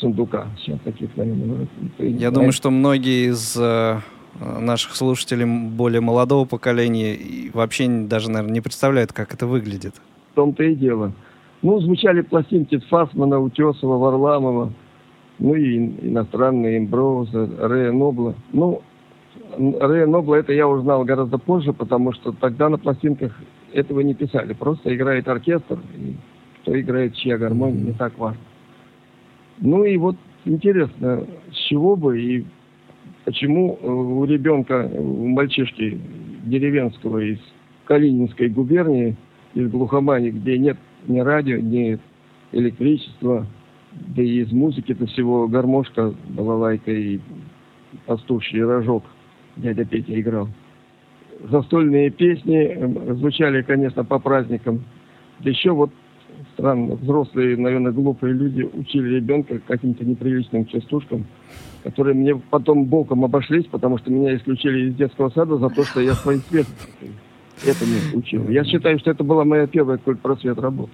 сундука. 0.00 0.48
Сейчас 0.58 0.80
таких, 0.80 1.16
наверное, 1.16 1.68
Я 1.98 2.30
думаю, 2.32 2.52
что 2.52 2.70
многие 2.70 3.30
из 3.30 3.56
э, 3.56 3.98
наших 4.40 4.96
слушателей 4.96 5.44
более 5.44 6.00
молодого 6.00 6.44
поколения 6.44 7.16
вообще 7.52 7.88
даже, 7.88 8.30
наверное, 8.30 8.54
не 8.54 8.60
представляют, 8.60 9.12
как 9.12 9.34
это 9.34 9.46
выглядит. 9.46 9.94
В 10.32 10.34
том-то 10.34 10.62
и 10.64 10.74
дело. 10.74 11.12
Ну, 11.62 11.80
звучали 11.80 12.20
пластинки 12.20 12.78
Фасмана, 12.90 13.40
Утесова, 13.40 13.96
Варламова, 13.96 14.72
ну 15.38 15.54
и 15.54 15.76
иностранные 16.08 16.78
Эмброуза, 16.78 17.48
Рэя 17.58 17.92
Нобла. 17.92 18.34
Ну, 18.52 18.82
Рэя 19.56 20.06
Нобла 20.06 20.36
это 20.36 20.52
я 20.52 20.68
узнал 20.68 21.04
гораздо 21.04 21.38
позже, 21.38 21.72
потому 21.72 22.12
что 22.12 22.32
тогда 22.32 22.68
на 22.68 22.78
пластинках 22.78 23.32
этого 23.72 24.00
не 24.00 24.14
писали. 24.14 24.52
Просто 24.52 24.94
играет 24.94 25.26
оркестр, 25.28 25.78
и 25.96 26.16
кто 26.62 26.78
играет 26.78 27.14
чья 27.14 27.38
гармония, 27.38 27.82
не 27.82 27.92
так 27.92 28.18
важно. 28.18 28.40
Ну 29.58 29.84
и 29.84 29.96
вот 29.96 30.16
интересно, 30.44 31.24
с 31.52 31.56
чего 31.68 31.96
бы 31.96 32.20
и 32.20 32.44
почему 33.24 33.78
у 33.82 34.24
ребенка, 34.24 34.90
у 34.92 35.26
мальчишки 35.28 36.00
деревенского 36.44 37.18
из 37.18 37.38
Калининской 37.84 38.48
губернии, 38.48 39.16
из 39.54 39.70
глухомани, 39.70 40.30
где 40.30 40.58
нет 40.58 40.78
ни 41.06 41.20
радио, 41.20 41.58
ни 41.58 41.98
электричества, 42.52 43.46
да 43.92 44.22
и 44.22 44.40
из 44.40 44.52
музыки 44.52 44.92
это 44.92 45.06
всего 45.06 45.48
гармошка, 45.48 46.14
балалайка 46.28 46.90
и 46.90 47.20
пастуший 48.06 48.64
рожок 48.64 49.04
дядя 49.56 49.84
Петя 49.84 50.20
играл. 50.20 50.48
Застольные 51.50 52.10
песни 52.10 52.56
эм, 52.56 53.16
звучали, 53.16 53.62
конечно, 53.62 54.04
по 54.04 54.18
праздникам. 54.18 54.84
Да 55.40 55.50
еще 55.50 55.72
вот 55.72 55.90
странно, 56.54 56.94
взрослые, 56.94 57.56
наверное, 57.56 57.92
глупые 57.92 58.34
люди 58.34 58.62
учили 58.62 59.16
ребенка 59.16 59.60
каким-то 59.66 60.04
неприличным 60.04 60.66
частушкам, 60.66 61.26
которые 61.82 62.14
мне 62.14 62.34
потом 62.36 62.84
боком 62.84 63.24
обошлись, 63.24 63.66
потому 63.66 63.98
что 63.98 64.10
меня 64.10 64.36
исключили 64.36 64.88
из 64.88 64.94
детского 64.96 65.30
сада 65.30 65.58
за 65.58 65.68
то, 65.68 65.84
что 65.84 66.00
я 66.00 66.14
свой 66.14 66.38
цвет 66.38 66.66
это 67.62 67.84
не 67.84 68.18
учил. 68.18 68.48
Я 68.48 68.64
считаю, 68.64 68.98
что 68.98 69.10
это 69.10 69.22
была 69.22 69.44
моя 69.44 69.66
первая 69.66 69.98
просвет 69.98 70.58
работа. 70.58 70.92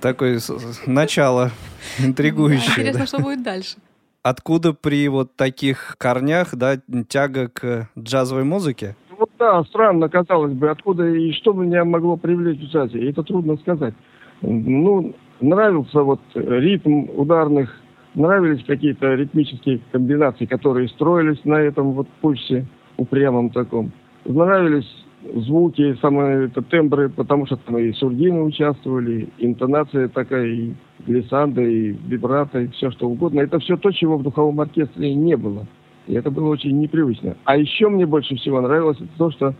Такое 0.00 0.40
начало 0.86 1.50
интригующее. 1.98 2.86
Интересно, 2.86 3.06
что 3.06 3.18
будет 3.20 3.42
дальше. 3.42 3.76
Откуда 4.22 4.72
при 4.72 5.08
вот 5.08 5.36
таких 5.36 5.94
корнях, 5.98 6.54
да, 6.54 6.80
тяга 7.08 7.48
к 7.48 7.88
джазовой 7.98 8.44
музыке? 8.44 8.96
Вот 9.16 9.30
да, 9.38 9.62
странно, 9.64 10.08
казалось 10.08 10.52
бы, 10.52 10.70
откуда 10.70 11.08
и 11.08 11.32
что 11.32 11.52
меня 11.52 11.84
могло 11.84 12.16
привлечь 12.16 12.58
в 12.58 12.64
джазе, 12.64 13.08
это 13.08 13.22
трудно 13.22 13.56
сказать. 13.56 13.94
Ну, 14.42 15.14
нравился 15.40 16.02
вот 16.02 16.20
ритм 16.34 17.06
ударных, 17.14 17.77
нравились 18.14 18.64
какие-то 18.64 19.14
ритмические 19.14 19.80
комбинации, 19.92 20.46
которые 20.46 20.88
строились 20.88 21.44
на 21.44 21.60
этом 21.60 21.92
вот 21.92 22.08
пульсе 22.20 22.66
упрямом 22.96 23.50
таком. 23.50 23.92
Нравились 24.24 24.88
звуки, 25.34 25.96
самые 26.00 26.46
это, 26.46 26.62
тембры, 26.62 27.08
потому 27.08 27.46
что 27.46 27.56
там 27.56 27.78
и 27.78 27.92
сурдины 27.92 28.42
участвовали, 28.42 29.28
интонация 29.38 30.08
такая, 30.08 30.46
и 30.46 30.72
глиссанда, 31.06 31.62
и 31.62 31.96
вибрато, 32.06 32.60
и 32.60 32.68
все 32.68 32.90
что 32.90 33.08
угодно. 33.08 33.40
Это 33.40 33.58
все 33.58 33.76
то, 33.76 33.90
чего 33.90 34.18
в 34.18 34.22
духовом 34.22 34.60
оркестре 34.60 35.14
не 35.14 35.36
было. 35.36 35.66
И 36.06 36.14
это 36.14 36.30
было 36.30 36.48
очень 36.48 36.78
непривычно. 36.80 37.36
А 37.44 37.56
еще 37.56 37.88
мне 37.88 38.06
больше 38.06 38.36
всего 38.36 38.60
нравилось 38.60 38.98
то, 39.18 39.30
что 39.30 39.54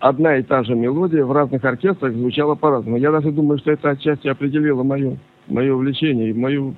одна 0.00 0.36
и 0.38 0.42
та 0.42 0.62
же 0.64 0.74
мелодия 0.74 1.24
в 1.24 1.32
разных 1.32 1.64
оркестрах 1.64 2.14
звучала 2.14 2.54
по-разному. 2.54 2.96
Я 2.96 3.10
даже 3.10 3.30
думаю, 3.30 3.58
что 3.58 3.72
это 3.72 3.90
отчасти 3.90 4.28
определило 4.28 4.82
мою 4.82 5.18
мое 5.48 5.74
увлечение 5.74 6.30
и 6.30 6.32
мою 6.32 6.74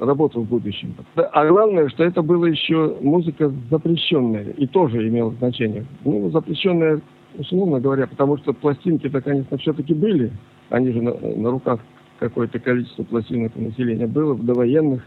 работу 0.00 0.40
в 0.40 0.48
будущем. 0.48 0.94
А 1.16 1.46
главное, 1.46 1.88
что 1.88 2.04
это 2.04 2.22
было 2.22 2.46
еще 2.46 2.96
музыка 3.00 3.52
запрещенная, 3.70 4.50
и 4.56 4.66
тоже 4.66 5.08
имело 5.08 5.32
значение. 5.38 5.84
Ну, 6.04 6.30
запрещенная, 6.30 7.00
условно 7.36 7.80
говоря, 7.80 8.06
потому 8.06 8.38
что 8.38 8.52
пластинки-то, 8.52 9.20
конечно, 9.20 9.58
все-таки 9.58 9.94
были. 9.94 10.30
Они 10.70 10.92
же 10.92 11.02
на, 11.02 11.14
на 11.14 11.50
руках 11.50 11.80
какое-то 12.18 12.58
количество 12.60 13.02
пластинок 13.02 13.52
у 13.56 13.62
населения 13.62 14.06
было, 14.06 14.34
в 14.34 14.44
довоенных. 14.44 15.02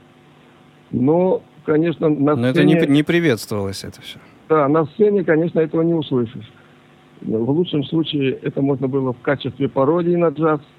Но, 0.92 1.42
конечно, 1.66 2.10
на 2.10 2.36
сцене... 2.36 2.42
Но 2.42 2.48
это 2.48 2.64
не, 2.64 2.94
не 2.94 3.04
приветствовалось, 3.04 3.84
это 3.84 4.02
все. 4.02 4.20
Да, 4.50 4.68
на 4.68 4.86
сцене, 4.86 5.24
конечно, 5.24 5.60
этого 5.60 5.82
не 5.82 5.94
услышишь. 5.94 6.52
В 7.22 7.50
лучшем 7.50 7.84
случае 7.84 8.34
это 8.34 8.62
можно 8.62 8.88
было 8.88 9.14
в 9.14 9.22
качестве 9.22 9.70
пародии 9.70 10.16
на 10.16 10.30
джаз– 10.30 10.62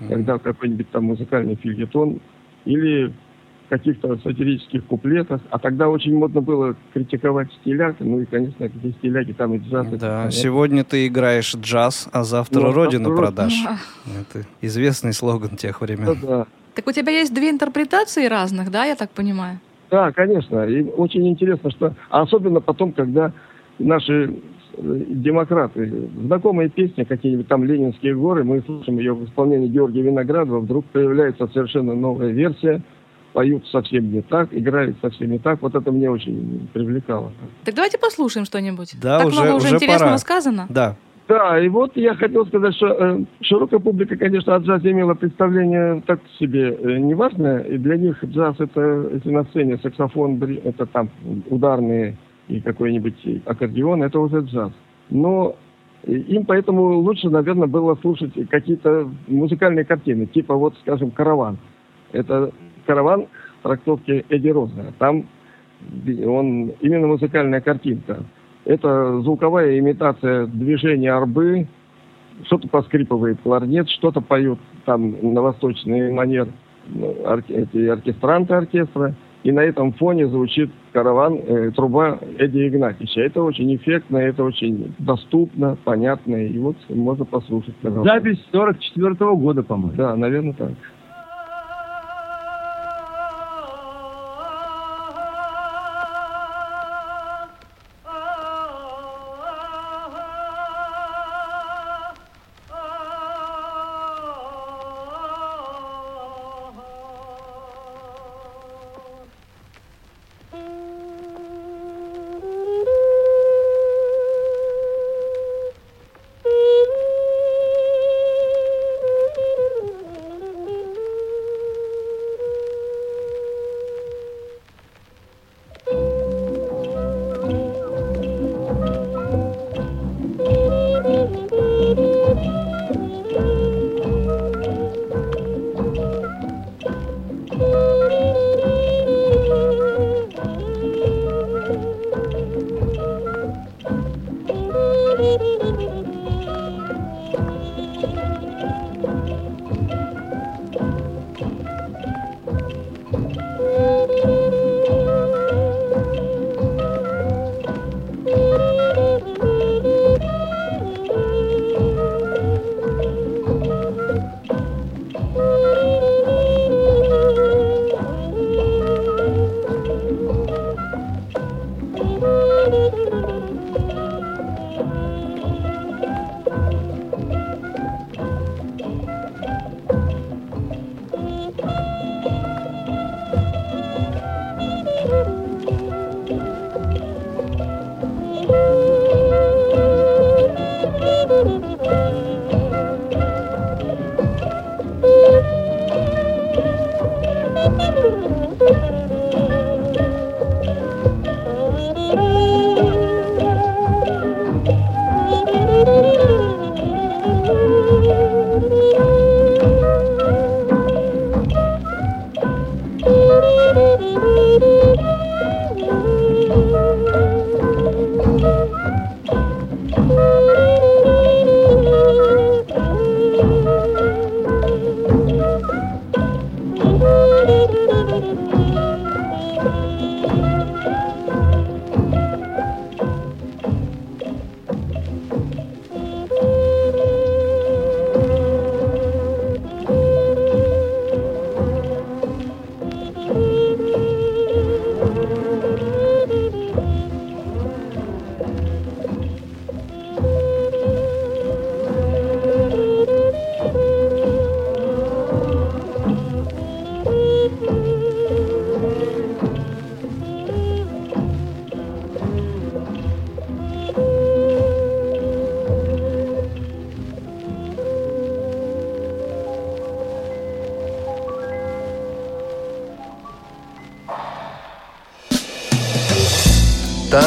mm-hmm. 0.00 0.08
когда 0.08 0.38
какой-нибудь 0.38 0.90
там 0.90 1.04
музыкальный 1.04 1.56
фильетон 1.56 2.20
или 2.64 3.12
каких-то 3.68 4.16
сатирических 4.18 4.84
куплетах. 4.84 5.40
А 5.50 5.58
тогда 5.58 5.88
очень 5.88 6.14
модно 6.14 6.40
было 6.40 6.76
критиковать 6.94 7.52
стиляк. 7.60 7.96
Ну 7.98 8.20
и, 8.20 8.24
конечно, 8.24 8.62
эти 8.62 8.92
стиляки 8.98 9.32
там 9.32 9.54
и 9.54 9.58
джаз. 9.58 9.88
Да, 9.98 10.30
сегодня 10.30 10.84
ты 10.84 11.08
играешь 11.08 11.52
джаз, 11.54 12.08
а 12.12 12.22
завтра 12.22 12.60
ну, 12.60 12.72
родину 12.72 13.08
завтра 13.08 13.22
продашь. 13.22 13.64
Да. 13.64 13.78
Это 14.20 14.46
известный 14.60 15.12
слоган 15.12 15.56
тех 15.56 15.80
времен. 15.80 16.06
Да, 16.06 16.14
да. 16.14 16.46
Так 16.74 16.86
у 16.86 16.92
тебя 16.92 17.10
есть 17.10 17.34
две 17.34 17.50
интерпретации 17.50 18.26
разных, 18.26 18.70
да, 18.70 18.84
я 18.84 18.94
так 18.94 19.10
понимаю? 19.10 19.58
Да, 19.90 20.12
конечно. 20.12 20.64
И 20.64 20.82
очень 20.82 21.26
интересно, 21.28 21.70
что... 21.70 21.94
А 22.10 22.22
особенно 22.22 22.60
потом, 22.60 22.92
когда 22.92 23.32
наши 23.78 24.32
демократы. 24.78 26.08
Знакомые 26.24 26.68
песни, 26.68 27.04
какие-нибудь 27.04 27.48
там 27.48 27.64
«Ленинские 27.64 28.14
горы», 28.14 28.44
мы 28.44 28.60
слушаем 28.62 28.98
ее 28.98 29.14
в 29.14 29.24
исполнении 29.24 29.68
Георгия 29.68 30.02
Виноградова, 30.02 30.60
вдруг 30.60 30.84
появляется 30.86 31.46
совершенно 31.48 31.94
новая 31.94 32.30
версия, 32.30 32.82
поют 33.32 33.66
совсем 33.68 34.10
не 34.12 34.22
так, 34.22 34.48
играют 34.52 34.96
совсем 35.02 35.30
не 35.30 35.38
так. 35.38 35.60
Вот 35.60 35.74
это 35.74 35.92
мне 35.92 36.10
очень 36.10 36.68
привлекало. 36.72 37.32
Так 37.64 37.74
давайте 37.74 37.98
послушаем 37.98 38.46
что-нибудь. 38.46 38.96
Да, 39.00 39.18
так 39.18 39.28
уже, 39.28 39.42
много 39.42 39.56
уже, 39.56 39.66
уже 39.66 39.74
интересного 39.76 40.10
пора. 40.10 40.18
сказано. 40.18 40.66
Да, 40.70 40.96
Да, 41.28 41.60
и 41.60 41.68
вот 41.68 41.96
я 41.96 42.14
хотел 42.14 42.46
сказать, 42.46 42.74
что 42.76 42.86
э, 42.86 43.24
широкая 43.42 43.80
публика, 43.80 44.16
конечно, 44.16 44.54
от 44.54 44.62
джаза 44.62 44.90
имела 44.90 45.12
представление 45.14 46.02
так 46.06 46.20
себе 46.38 46.72
э, 46.72 46.96
неважное. 46.98 47.60
И 47.60 47.76
для 47.76 47.96
них 47.96 48.24
джаз 48.24 48.56
это, 48.58 49.10
если 49.12 49.30
на 49.30 49.44
сцене 49.44 49.78
саксофон, 49.82 50.42
это 50.64 50.86
там 50.86 51.10
ударные 51.50 52.16
и 52.48 52.60
какой-нибудь 52.60 53.42
аккордеон, 53.44 54.02
это 54.02 54.20
уже 54.20 54.40
джаз. 54.40 54.72
Но 55.10 55.56
им 56.06 56.44
поэтому 56.44 56.98
лучше, 56.98 57.28
наверное, 57.28 57.66
было 57.66 57.96
слушать 57.96 58.32
какие-то 58.48 59.10
музыкальные 59.26 59.84
картины, 59.84 60.26
типа 60.26 60.54
вот, 60.54 60.74
скажем, 60.82 61.10
«Караван». 61.10 61.58
Это 62.12 62.52
«Караван» 62.86 63.26
трактовки 63.62 64.24
Эдди 64.28 64.48
Роза. 64.48 64.92
Там 64.98 65.26
он 66.24 66.68
именно 66.80 67.06
музыкальная 67.08 67.60
картинка. 67.60 68.24
Это 68.64 69.20
звуковая 69.20 69.78
имитация 69.78 70.46
движения 70.46 71.12
арбы, 71.12 71.66
что-то 72.44 72.68
поскрипывает 72.68 73.40
кларнет, 73.42 73.88
что-то 73.88 74.20
поют 74.20 74.58
там 74.84 75.16
на 75.34 75.42
восточный 75.42 76.12
манер 76.12 76.48
ну, 76.88 77.16
эти 77.48 77.86
оркестранты 77.86 78.54
оркестра, 78.54 79.14
и 79.42 79.52
на 79.52 79.60
этом 79.60 79.92
фоне 79.92 80.26
звучит 80.26 80.70
караван, 80.92 81.38
э, 81.46 81.70
труба 81.70 82.18
Эдди 82.38 82.68
Игнатьевича. 82.68 83.20
Это 83.20 83.42
очень 83.42 83.74
эффектно, 83.76 84.16
это 84.18 84.42
очень 84.44 84.94
доступно, 84.98 85.76
понятно, 85.84 86.36
и 86.36 86.58
вот 86.58 86.76
можно 86.88 87.24
послушать. 87.24 87.74
Пожалуйста. 87.76 88.14
Запись 88.14 88.38
44 88.50 89.14
-го 89.14 89.36
года, 89.36 89.62
по-моему. 89.62 89.96
Да, 89.96 90.16
наверное, 90.16 90.54
так. 90.54 90.72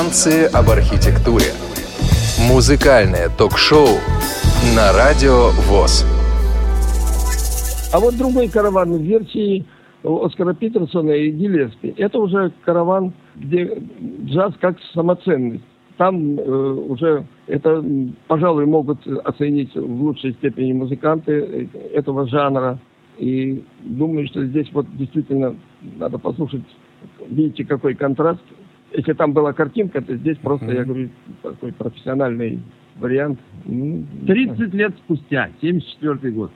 Танцы 0.09 0.45
об 0.45 0.71
архитектуре. 0.71 1.53
Музыкальное 2.51 3.29
ток-шоу 3.37 3.85
на 4.75 4.91
радио 4.91 5.51
ВОЗ. 5.69 6.03
А 7.93 7.99
вот 7.99 8.17
другой 8.17 8.47
караван 8.49 8.97
в 8.97 9.01
версии 9.03 9.67
Оскара 10.03 10.55
Питерсона 10.55 11.11
и 11.11 11.29
Гиллеспи. 11.29 11.93
Это 11.95 12.17
уже 12.17 12.51
караван, 12.65 13.13
где 13.35 13.83
джаз 14.25 14.55
как 14.59 14.77
самоценность. 14.95 15.63
Там 15.97 16.39
э, 16.39 16.41
уже 16.41 17.27
это, 17.45 17.85
пожалуй, 18.27 18.65
могут 18.65 19.05
оценить 19.25 19.75
в 19.75 20.01
лучшей 20.01 20.33
степени 20.33 20.73
музыканты 20.73 21.69
этого 21.93 22.27
жанра. 22.27 22.79
И 23.19 23.63
думаю, 23.81 24.25
что 24.29 24.43
здесь 24.43 24.69
вот 24.73 24.87
действительно 24.97 25.55
надо 25.99 26.17
послушать. 26.17 26.63
Видите, 27.27 27.63
какой 27.63 27.93
контраст 27.93 28.41
если 28.93 29.13
там 29.13 29.33
была 29.33 29.53
картинка, 29.53 30.01
то 30.01 30.15
здесь 30.15 30.37
просто, 30.37 30.65
mm-hmm. 30.65 30.75
я 30.75 30.83
говорю, 30.83 31.09
такой 31.41 31.73
профессиональный 31.73 32.59
вариант. 32.97 33.39
30 33.65 34.59
ну, 34.59 34.77
лет 34.77 34.93
спустя, 35.05 35.49
74 35.61 36.33
год. 36.33 36.51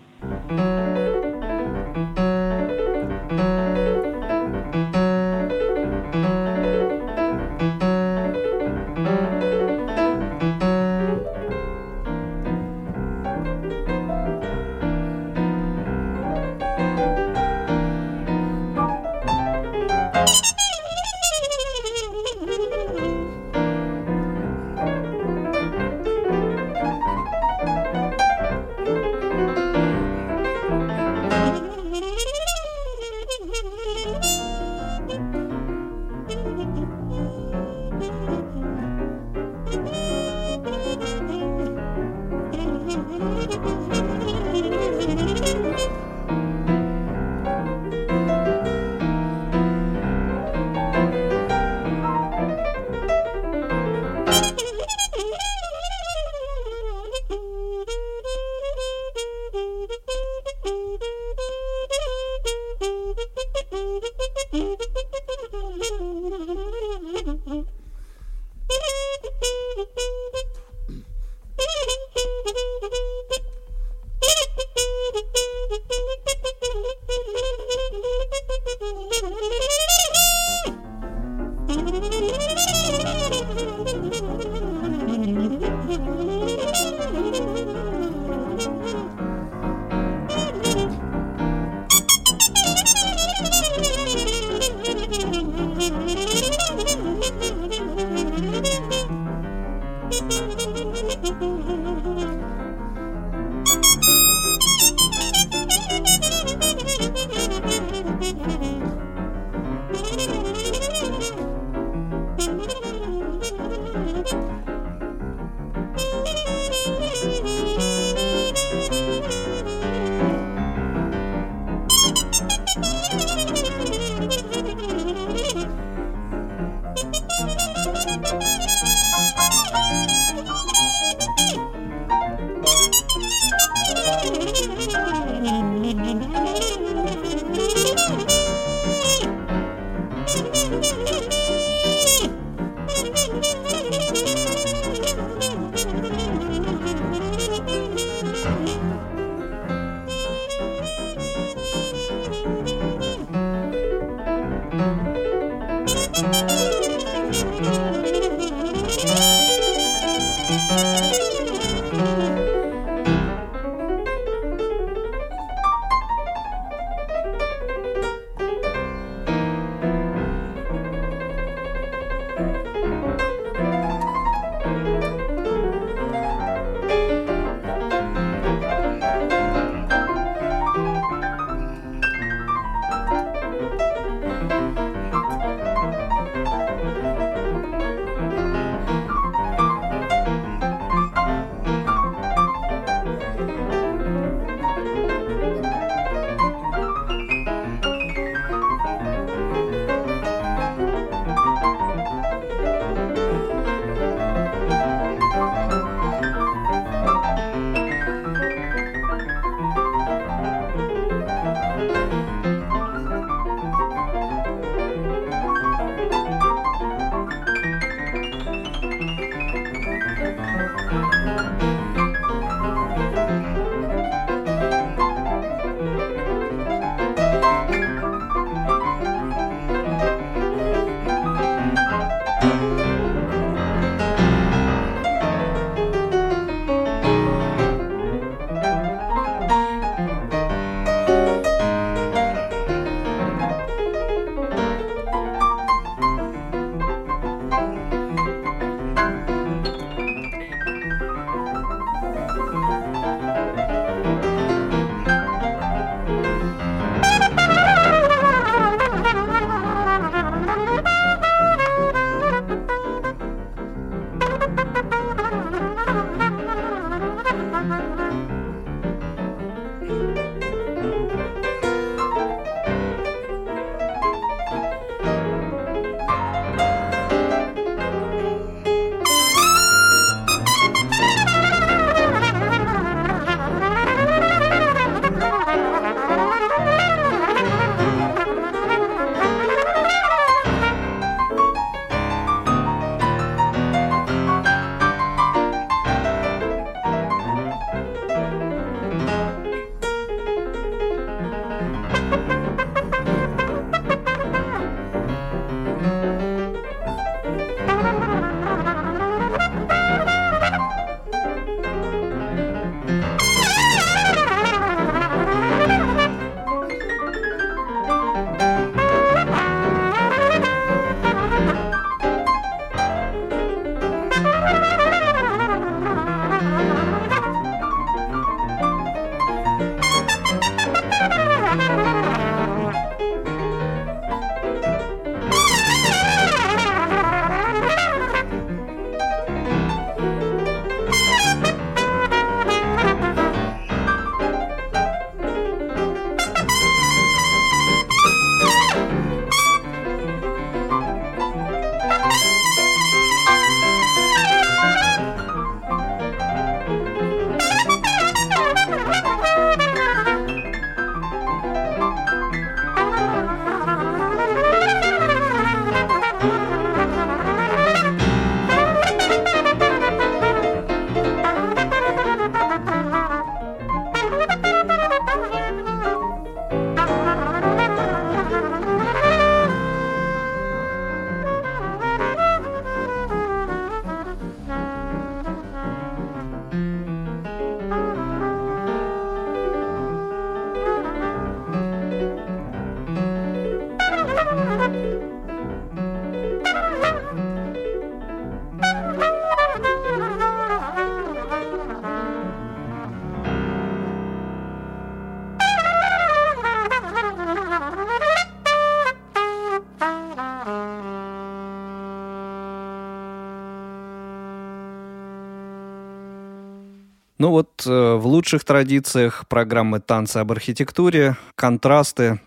Лучших 418.13 418.43
традициях 418.43 419.26
программы 419.28 419.80
«Танцы 419.80 420.17
об 420.17 420.32
архитектуре», 420.32 421.15
контрасты, 421.34 422.19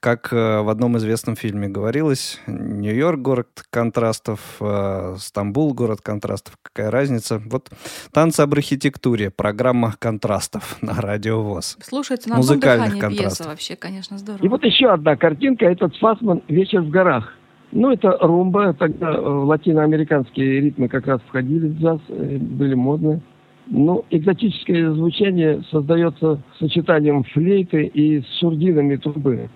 как 0.00 0.32
э, 0.34 0.60
в 0.60 0.68
одном 0.68 0.98
известном 0.98 1.34
фильме 1.34 1.66
говорилось, 1.66 2.38
Нью-Йорк— 2.46 3.18
город 3.20 3.48
контрастов, 3.70 4.40
э, 4.60 5.16
Стамбул— 5.18 5.72
город 5.74 6.02
контрастов. 6.02 6.58
Какая 6.60 6.90
разница? 6.90 7.40
Вот 7.46 7.70
«Танцы 8.12 8.42
об 8.42 8.52
архитектуре», 8.52 9.30
программа 9.30 9.94
контрастов 9.98 10.76
на 10.82 11.00
Радио 11.00 11.42
ВОЗ. 11.42 11.78
Слушайте, 11.80 12.28
на 12.28 12.36
Музыкальных 12.36 12.98
контрастов. 12.98 13.38
пьеса 13.38 13.48
вообще, 13.48 13.76
конечно, 13.76 14.18
здорово. 14.18 14.44
И 14.44 14.48
вот 14.48 14.62
еще 14.62 14.90
одна 14.90 15.16
картинка, 15.16 15.64
этот 15.64 15.96
Фасман 15.96 16.42
«Вечер 16.48 16.82
в 16.82 16.90
горах». 16.90 17.32
Ну, 17.72 17.90
это 17.90 18.16
румба, 18.20 18.74
тогда 18.74 19.10
латиноамериканские 19.10 20.60
ритмы 20.60 20.88
как 20.88 21.06
раз 21.06 21.20
входили 21.28 21.68
в 21.68 21.80
джаз, 21.80 22.00
э, 22.08 22.36
были 22.38 22.74
модные. 22.74 23.22
Ну, 23.70 24.04
экзотическое 24.10 24.92
звучание 24.92 25.62
создается 25.70 26.40
сочетанием 26.58 27.22
флейты 27.24 27.84
и 27.84 28.22
сурдинами 28.38 28.96
трубы. 28.96 29.50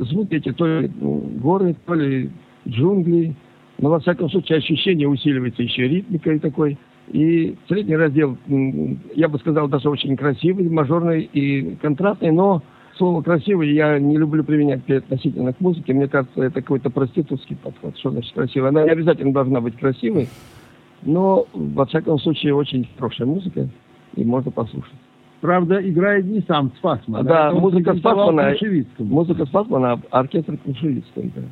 Звуки 0.00 0.34
эти 0.34 0.52
то 0.52 0.66
ли 0.66 0.90
ну, 1.00 1.18
горы, 1.42 1.74
то 1.84 1.94
ли 1.94 2.30
джунгли. 2.68 3.34
Но, 3.78 3.90
во 3.90 3.98
всяком 3.98 4.30
случае, 4.30 4.58
ощущение 4.58 5.08
усиливается 5.08 5.62
еще 5.62 5.88
ритмикой 5.88 6.38
такой. 6.38 6.78
И 7.08 7.56
средний 7.68 7.96
раздел, 7.96 8.38
я 9.16 9.28
бы 9.28 9.38
сказал, 9.38 9.68
даже 9.68 9.90
очень 9.90 10.16
красивый, 10.16 10.68
мажорный 10.68 11.22
и 11.22 11.74
контрастный, 11.82 12.30
но 12.30 12.62
слово 12.96 13.22
«красивый» 13.22 13.72
я 13.72 13.98
не 13.98 14.16
люблю 14.16 14.44
применять 14.44 14.88
относительно 14.88 15.52
к 15.52 15.60
музыке. 15.60 15.92
Мне 15.92 16.06
кажется, 16.06 16.40
это 16.40 16.60
какой-то 16.60 16.90
проститутский 16.90 17.56
подход. 17.56 17.98
Что 17.98 18.10
значит 18.10 18.32
красивый? 18.32 18.68
Она 18.68 18.84
не 18.84 18.90
обязательно 18.90 19.32
должна 19.32 19.60
быть 19.60 19.76
красивой, 19.76 20.28
но, 21.02 21.46
во 21.52 21.86
всяком 21.86 22.18
случае, 22.18 22.54
очень 22.54 22.88
хорошая 22.96 23.26
музыка, 23.26 23.68
и 24.16 24.24
можно 24.24 24.50
послушать. 24.50 24.94
Правда, 25.40 25.76
играет 25.80 26.26
не 26.26 26.40
сам 26.42 26.70
Спасман. 26.76 27.24
Да, 27.24 27.48
а 27.48 27.52
музыка 27.52 27.94
Спасмана, 27.94 28.54
музыка 28.98 29.46
Спасмана, 29.46 30.00
а 30.10 30.20
оркестр 30.20 30.58
Крушевицкого 30.58 31.22
играет. 31.22 31.48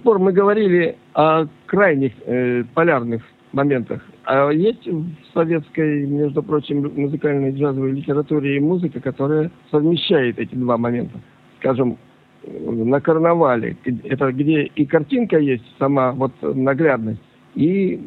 Сих 0.00 0.04
пор 0.04 0.18
мы 0.18 0.32
говорили 0.32 0.96
о 1.14 1.46
крайних 1.66 2.12
э, 2.24 2.64
полярных 2.74 3.22
моментах. 3.52 4.02
А 4.24 4.50
есть 4.50 4.86
в 4.86 5.06
советской, 5.34 6.06
между 6.06 6.42
прочим, 6.42 6.90
музыкальной 6.96 7.52
джазовой 7.52 7.92
литературе 7.92 8.56
и 8.56 8.60
музыка, 8.60 9.00
которая 9.00 9.50
совмещает 9.70 10.38
эти 10.38 10.54
два 10.54 10.78
момента. 10.78 11.18
Скажем, 11.58 11.98
на 12.46 13.00
карнавале, 13.00 13.76
это 14.04 14.32
где 14.32 14.62
и 14.62 14.86
картинка 14.86 15.38
есть, 15.38 15.64
сама 15.78 16.12
вот 16.12 16.32
наглядность, 16.40 17.20
и 17.54 18.00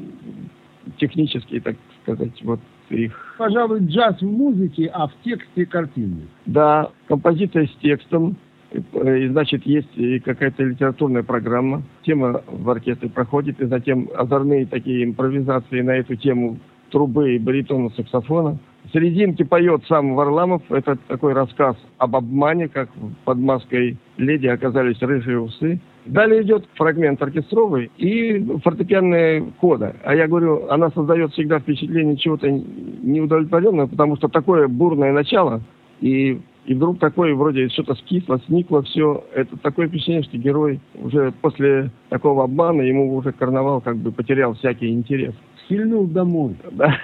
технические, 0.97 1.61
так 1.61 1.75
сказать, 2.01 2.41
вот 2.43 2.59
их... 2.89 3.35
Пожалуй, 3.37 3.81
джаз 3.81 4.19
в 4.19 4.25
музыке, 4.25 4.89
а 4.93 5.07
в 5.07 5.11
тексте 5.23 5.67
картины. 5.67 6.21
Да, 6.47 6.89
композиция 7.07 7.67
с 7.67 7.75
текстом, 7.81 8.35
и, 8.73 9.27
значит, 9.27 9.65
есть 9.65 9.89
какая-то 10.23 10.63
литературная 10.63 11.23
программа. 11.23 11.83
Тема 12.03 12.41
в 12.47 12.69
оркестре 12.69 13.09
проходит, 13.09 13.61
и 13.61 13.65
затем 13.65 14.09
озорные 14.15 14.65
такие 14.65 15.03
импровизации 15.03 15.81
на 15.81 15.91
эту 15.91 16.15
тему 16.15 16.57
трубы 16.89 17.35
и 17.35 17.39
баритона 17.39 17.89
саксофона. 17.91 18.57
Серединке 18.91 19.45
поет 19.45 19.83
сам 19.87 20.13
Варламов. 20.13 20.61
Это 20.69 20.97
такой 21.07 21.33
рассказ 21.33 21.75
об 21.97 22.15
обмане, 22.15 22.67
как 22.67 22.89
под 23.23 23.37
маской 23.37 23.97
леди 24.17 24.47
оказались 24.47 25.01
рыжие 25.01 25.39
усы. 25.39 25.79
Далее 26.05 26.43
идет 26.43 26.67
фрагмент 26.75 27.21
оркестровый 27.21 27.89
и 27.97 28.45
фортепианная 28.61 29.41
кода. 29.61 29.95
А 30.03 30.13
я 30.13 30.27
говорю, 30.27 30.67
она 30.69 30.89
создает 30.89 31.31
всегда 31.31 31.59
впечатление 31.59 32.17
чего-то 32.17 32.51
неудовлетворенного, 32.51 33.87
потому 33.87 34.17
что 34.17 34.27
такое 34.27 34.67
бурное 34.67 35.13
начало, 35.13 35.61
и 36.01 36.41
и 36.65 36.73
вдруг 36.73 36.99
такое 36.99 37.35
вроде 37.35 37.69
что-то 37.69 37.95
скисло, 37.95 38.39
сникло 38.45 38.81
все. 38.83 39.23
Это 39.33 39.57
такое 39.57 39.87
впечатление, 39.87 40.23
что 40.23 40.37
герой 40.37 40.79
уже 40.95 41.31
после 41.41 41.91
такого 42.09 42.45
обмана, 42.45 42.81
ему 42.81 43.15
уже 43.15 43.31
карнавал 43.31 43.81
как 43.81 43.97
бы 43.97 44.11
потерял 44.11 44.53
всякий 44.53 44.89
интерес. 44.89 45.33
Сильнул 45.67 46.07
домой. 46.07 46.55
Да. 46.71 46.97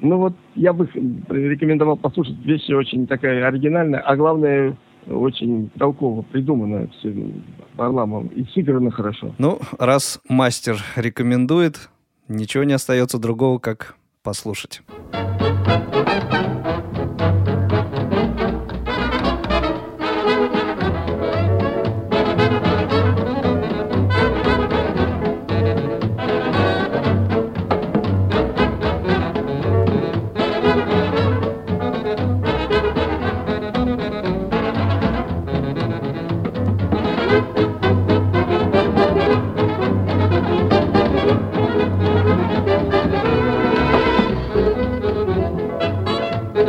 Ну 0.00 0.18
вот 0.18 0.34
я 0.54 0.72
бы 0.72 0.88
рекомендовал 1.28 1.96
послушать. 1.96 2.36
Вещь 2.44 2.68
очень 2.70 3.06
такая 3.06 3.46
оригинальная, 3.46 4.00
а 4.00 4.16
главное 4.16 4.76
очень 5.06 5.70
толково 5.78 6.22
придумано 6.22 6.88
все 6.98 7.14
Варламовым 7.74 8.28
и 8.28 8.44
сыграно 8.54 8.90
хорошо. 8.90 9.34
Ну, 9.38 9.58
раз 9.78 10.20
мастер 10.28 10.78
рекомендует, 10.96 11.90
ничего 12.28 12.64
не 12.64 12.72
остается 12.72 13.18
другого, 13.18 13.58
как 13.58 13.96
послушать. 14.22 14.82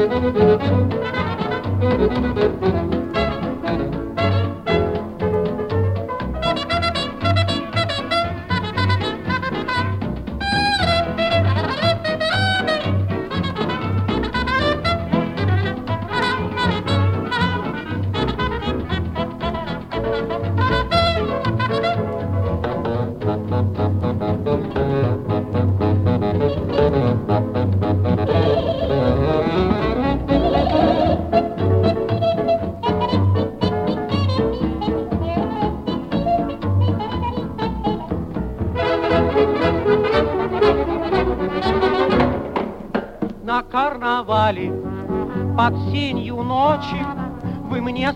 Thank 0.08 0.36
you. 2.84 2.95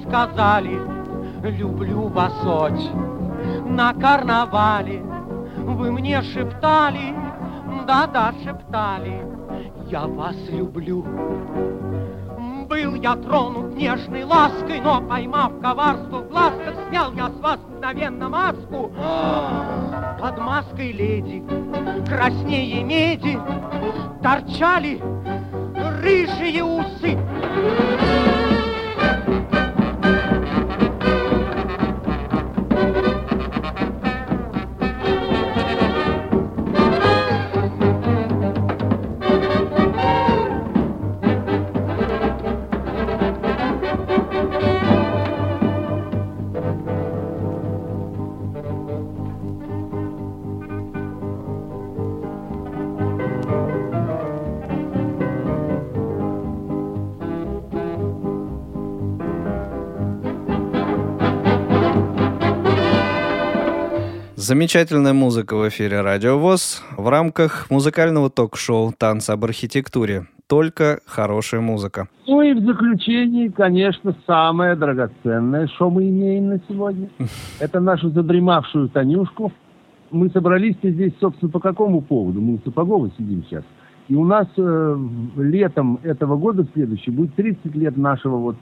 Сказали, 0.07 0.79
люблю 1.43 2.07
вас 2.07 2.33
очень. 2.45 2.93
На 3.65 3.93
карнавале 3.93 5.01
вы 5.57 5.91
мне 5.91 6.21
шептали, 6.21 7.15
да-да, 7.87 8.33
шептали, 8.43 9.25
я 9.89 10.05
вас 10.05 10.35
люблю. 10.49 11.03
Был 12.67 12.93
я 12.95 13.15
тронут 13.15 13.75
нежной 13.75 14.23
лаской, 14.25 14.79
но 14.79 15.01
поймав 15.01 15.59
коварство 15.59 16.19
в 16.19 16.29
глазках, 16.29 16.75
снял 16.87 17.11
я 17.13 17.29
с 17.29 17.39
вас 17.39 17.59
мгновенно 17.67 18.29
маску. 18.29 18.91
Под 20.19 20.37
маской 20.37 20.91
леди, 20.91 21.43
краснее 22.07 22.83
меди, 22.83 23.39
торчали 24.21 25.01
рыжие 26.03 26.63
усы. 26.63 26.98
Замечательная 64.49 65.13
музыка 65.13 65.55
в 65.55 65.69
эфире 65.69 66.01
Радио 66.01 66.39
ВОЗ 66.39 66.83
в 66.97 67.07
рамках 67.07 67.69
музыкального 67.69 68.31
ток-шоу 68.31 68.91
«Танцы 68.97 69.29
об 69.29 69.45
архитектуре». 69.45 70.25
Только 70.47 71.01
хорошая 71.05 71.61
музыка. 71.61 72.07
Ну 72.25 72.41
и 72.41 72.53
в 72.53 72.65
заключении, 72.65 73.49
конечно, 73.49 74.15
самое 74.25 74.73
драгоценное, 74.75 75.67
что 75.67 75.91
мы 75.91 76.09
имеем 76.09 76.47
на 76.47 76.59
сегодня, 76.67 77.09
это 77.59 77.79
нашу 77.79 78.09
задремавшую 78.09 78.89
Танюшку. 78.89 79.51
Мы 80.09 80.31
собрались 80.31 80.77
здесь, 80.81 81.13
собственно, 81.19 81.51
по 81.51 81.59
какому 81.59 82.01
поводу? 82.01 82.41
Мы 82.41 82.55
у 82.55 82.59
Сапогова 82.65 83.11
сидим 83.19 83.43
сейчас. 83.47 83.63
И 84.07 84.15
у 84.15 84.25
нас 84.25 84.47
э, 84.57 84.97
летом 85.37 85.99
этого 86.01 86.37
года 86.37 86.65
следующий 86.73 87.11
будет 87.11 87.35
30 87.35 87.75
лет 87.75 87.97
нашего 87.97 88.37
вот, 88.37 88.55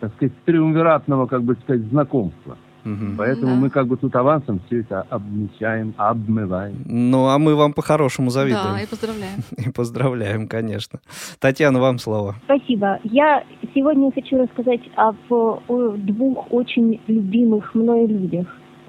так 0.00 0.12
сказать, 0.16 0.32
триумвиратного, 0.46 1.28
как 1.28 1.44
бы 1.44 1.56
сказать, 1.62 1.82
знакомства. 1.82 2.56
Угу. 2.84 3.16
Поэтому 3.16 3.54
да. 3.54 3.60
мы 3.60 3.70
как 3.70 3.86
бы 3.86 3.96
тут 3.96 4.14
авансом 4.16 4.60
все 4.66 4.80
это 4.80 5.02
обмечаем, 5.10 5.94
обмываем. 5.96 6.82
Ну, 6.86 7.28
а 7.28 7.38
мы 7.38 7.54
вам 7.54 7.72
по-хорошему 7.72 8.30
завидуем. 8.30 8.74
Да, 8.74 8.82
и 8.82 8.86
поздравляем. 8.86 9.40
И 9.56 9.70
поздравляем, 9.70 10.48
конечно. 10.48 11.00
Татьяна, 11.40 11.80
вам 11.80 11.98
слово. 11.98 12.36
Спасибо. 12.44 13.00
Я 13.04 13.44
сегодня 13.74 14.12
хочу 14.12 14.38
рассказать 14.38 14.80
об 14.96 15.16
двух 15.28 16.52
очень 16.52 17.00
любимых 17.06 17.74
мной 17.74 18.06
людях. 18.06 18.46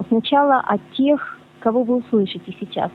Сначала 0.08 0.60
о 0.60 0.78
тех, 0.96 1.40
кого 1.60 1.84
вы 1.84 1.98
услышите 1.98 2.56
сейчас. 2.60 2.92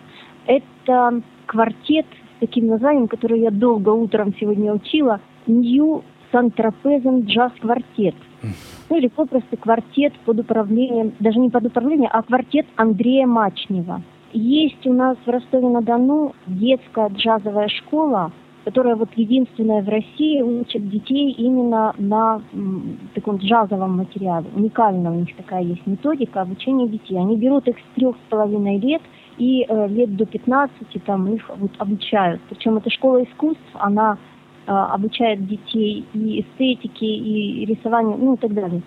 Это 0.46 1.22
квартет 1.46 2.06
с 2.36 2.40
таким 2.40 2.68
названием, 2.68 3.08
который 3.08 3.40
я 3.40 3.50
долго 3.50 3.90
утром 3.90 4.34
сегодня 4.38 4.72
учила. 4.72 5.20
New 5.46 6.02
Сан-Тропезен 6.32 7.26
джаз-квартет 7.26 8.14
ну 8.44 8.50
или 8.96 9.08
попросту 9.08 9.56
квартет 9.56 10.12
под 10.24 10.40
управлением, 10.40 11.12
даже 11.20 11.38
не 11.38 11.50
под 11.50 11.66
управлением, 11.66 12.10
а 12.12 12.22
квартет 12.22 12.66
Андрея 12.76 13.26
Мачнева. 13.26 14.02
Есть 14.32 14.84
у 14.86 14.92
нас 14.92 15.16
в 15.24 15.30
Ростове-на-Дону 15.30 16.34
детская 16.46 17.08
джазовая 17.08 17.68
школа, 17.68 18.32
которая 18.64 18.96
вот 18.96 19.10
единственная 19.14 19.82
в 19.82 19.88
России 19.88 20.40
учит 20.42 20.88
детей 20.88 21.30
именно 21.32 21.94
на 21.98 22.42
м, 22.52 22.98
таком 23.14 23.36
джазовом 23.36 23.98
материале. 23.98 24.46
Уникальная 24.54 25.12
у 25.12 25.14
них 25.14 25.36
такая 25.36 25.62
есть 25.62 25.86
методика 25.86 26.40
обучения 26.40 26.88
детей. 26.88 27.16
Они 27.16 27.36
берут 27.36 27.68
их 27.68 27.76
с 27.78 27.94
трех 27.94 28.16
с 28.16 28.30
половиной 28.30 28.78
лет 28.78 29.02
и 29.38 29.66
э, 29.68 29.88
лет 29.88 30.16
до 30.16 30.26
15 30.26 30.72
там 31.04 31.32
их 31.32 31.48
вот 31.56 31.70
обучают. 31.78 32.40
Причем 32.48 32.76
эта 32.76 32.90
школа 32.90 33.22
искусств, 33.22 33.62
она 33.74 34.18
обучает 34.66 35.46
детей 35.46 36.04
и 36.14 36.40
эстетике, 36.40 37.06
и 37.06 37.64
рисованию, 37.66 38.16
ну 38.18 38.34
и 38.34 38.36
так 38.36 38.54
далее. 38.54 38.82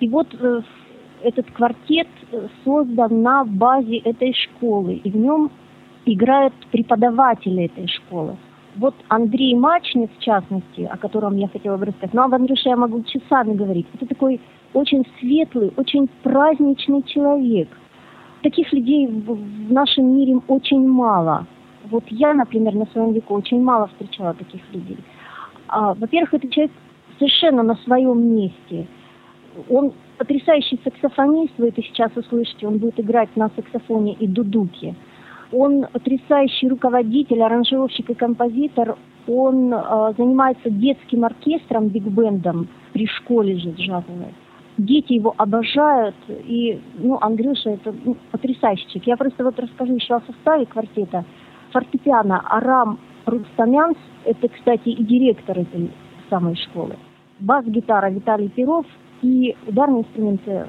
И 0.00 0.08
вот 0.08 0.28
э, 0.38 0.60
этот 1.22 1.50
квартет 1.50 2.08
создан 2.64 3.22
на 3.22 3.44
базе 3.44 3.98
этой 3.98 4.32
школы, 4.32 4.94
и 4.94 5.10
в 5.10 5.16
нем 5.16 5.50
играют 6.04 6.54
преподаватели 6.70 7.64
этой 7.64 7.88
школы. 7.88 8.36
Вот 8.76 8.94
Андрей 9.08 9.54
Мачнев, 9.54 10.10
в 10.16 10.22
частности, 10.22 10.82
о 10.82 10.96
котором 10.96 11.36
я 11.36 11.48
хотела 11.48 11.76
бы 11.76 11.86
рассказать, 11.86 12.14
ну, 12.14 12.22
об 12.22 12.34
Андрюше 12.34 12.68
я 12.68 12.76
могу 12.76 13.02
часами 13.02 13.54
говорить, 13.54 13.86
это 13.94 14.06
такой 14.06 14.40
очень 14.72 15.04
светлый, 15.18 15.72
очень 15.76 16.08
праздничный 16.22 17.02
человек. 17.02 17.68
Таких 18.42 18.72
людей 18.72 19.08
в 19.08 19.72
нашем 19.72 20.16
мире 20.16 20.38
очень 20.46 20.86
мало. 20.86 21.46
Вот 21.90 22.04
я, 22.08 22.34
например, 22.34 22.74
на 22.74 22.86
своем 22.86 23.12
веку 23.12 23.34
очень 23.34 23.60
мало 23.60 23.88
встречала 23.88 24.34
таких 24.34 24.60
людей. 24.72 24.98
А, 25.68 25.94
во-первых, 25.94 26.34
это 26.34 26.48
человек 26.48 26.72
совершенно 27.18 27.62
на 27.62 27.76
своем 27.76 28.34
месте. 28.34 28.86
Он 29.68 29.92
потрясающий 30.18 30.80
саксофонист, 30.84 31.52
вы 31.58 31.68
это 31.68 31.82
сейчас 31.82 32.10
услышите, 32.16 32.66
он 32.66 32.78
будет 32.78 33.00
играть 33.00 33.34
на 33.36 33.50
саксофоне 33.56 34.14
и 34.14 34.26
дудуке. 34.26 34.94
Он 35.52 35.86
потрясающий 35.92 36.68
руководитель, 36.68 37.42
аранжировщик 37.42 38.10
и 38.10 38.14
композитор. 38.14 38.96
Он 39.26 39.72
э, 39.72 40.12
занимается 40.16 40.70
детским 40.70 41.24
оркестром, 41.24 41.88
биг-бендом 41.88 42.68
при 42.92 43.06
школе 43.06 43.56
же 43.56 43.70
джазовой. 43.70 44.34
Дети 44.76 45.14
его 45.14 45.34
обожают, 45.36 46.14
и, 46.28 46.80
ну, 46.98 47.18
Андрюша 47.20 47.70
это 47.70 47.94
ну, 48.04 48.16
потрясающий 48.30 48.86
человек. 48.86 49.06
Я 49.06 49.16
просто 49.16 49.44
вот 49.44 49.58
расскажу 49.58 49.94
еще 49.94 50.16
о 50.16 50.20
составе 50.20 50.66
квартета. 50.66 51.24
Фортепиано 51.72 52.42
Арам 52.44 52.98
Рустамянс, 53.30 53.96
это, 54.24 54.48
кстати, 54.48 54.88
и 54.88 55.04
директор 55.04 55.58
этой 55.58 55.90
самой 56.30 56.56
школы. 56.56 56.96
Бас-гитара 57.40 58.10
Виталий 58.10 58.48
Перов, 58.48 58.86
и 59.22 59.56
ударные 59.66 60.02
инструменты 60.02 60.66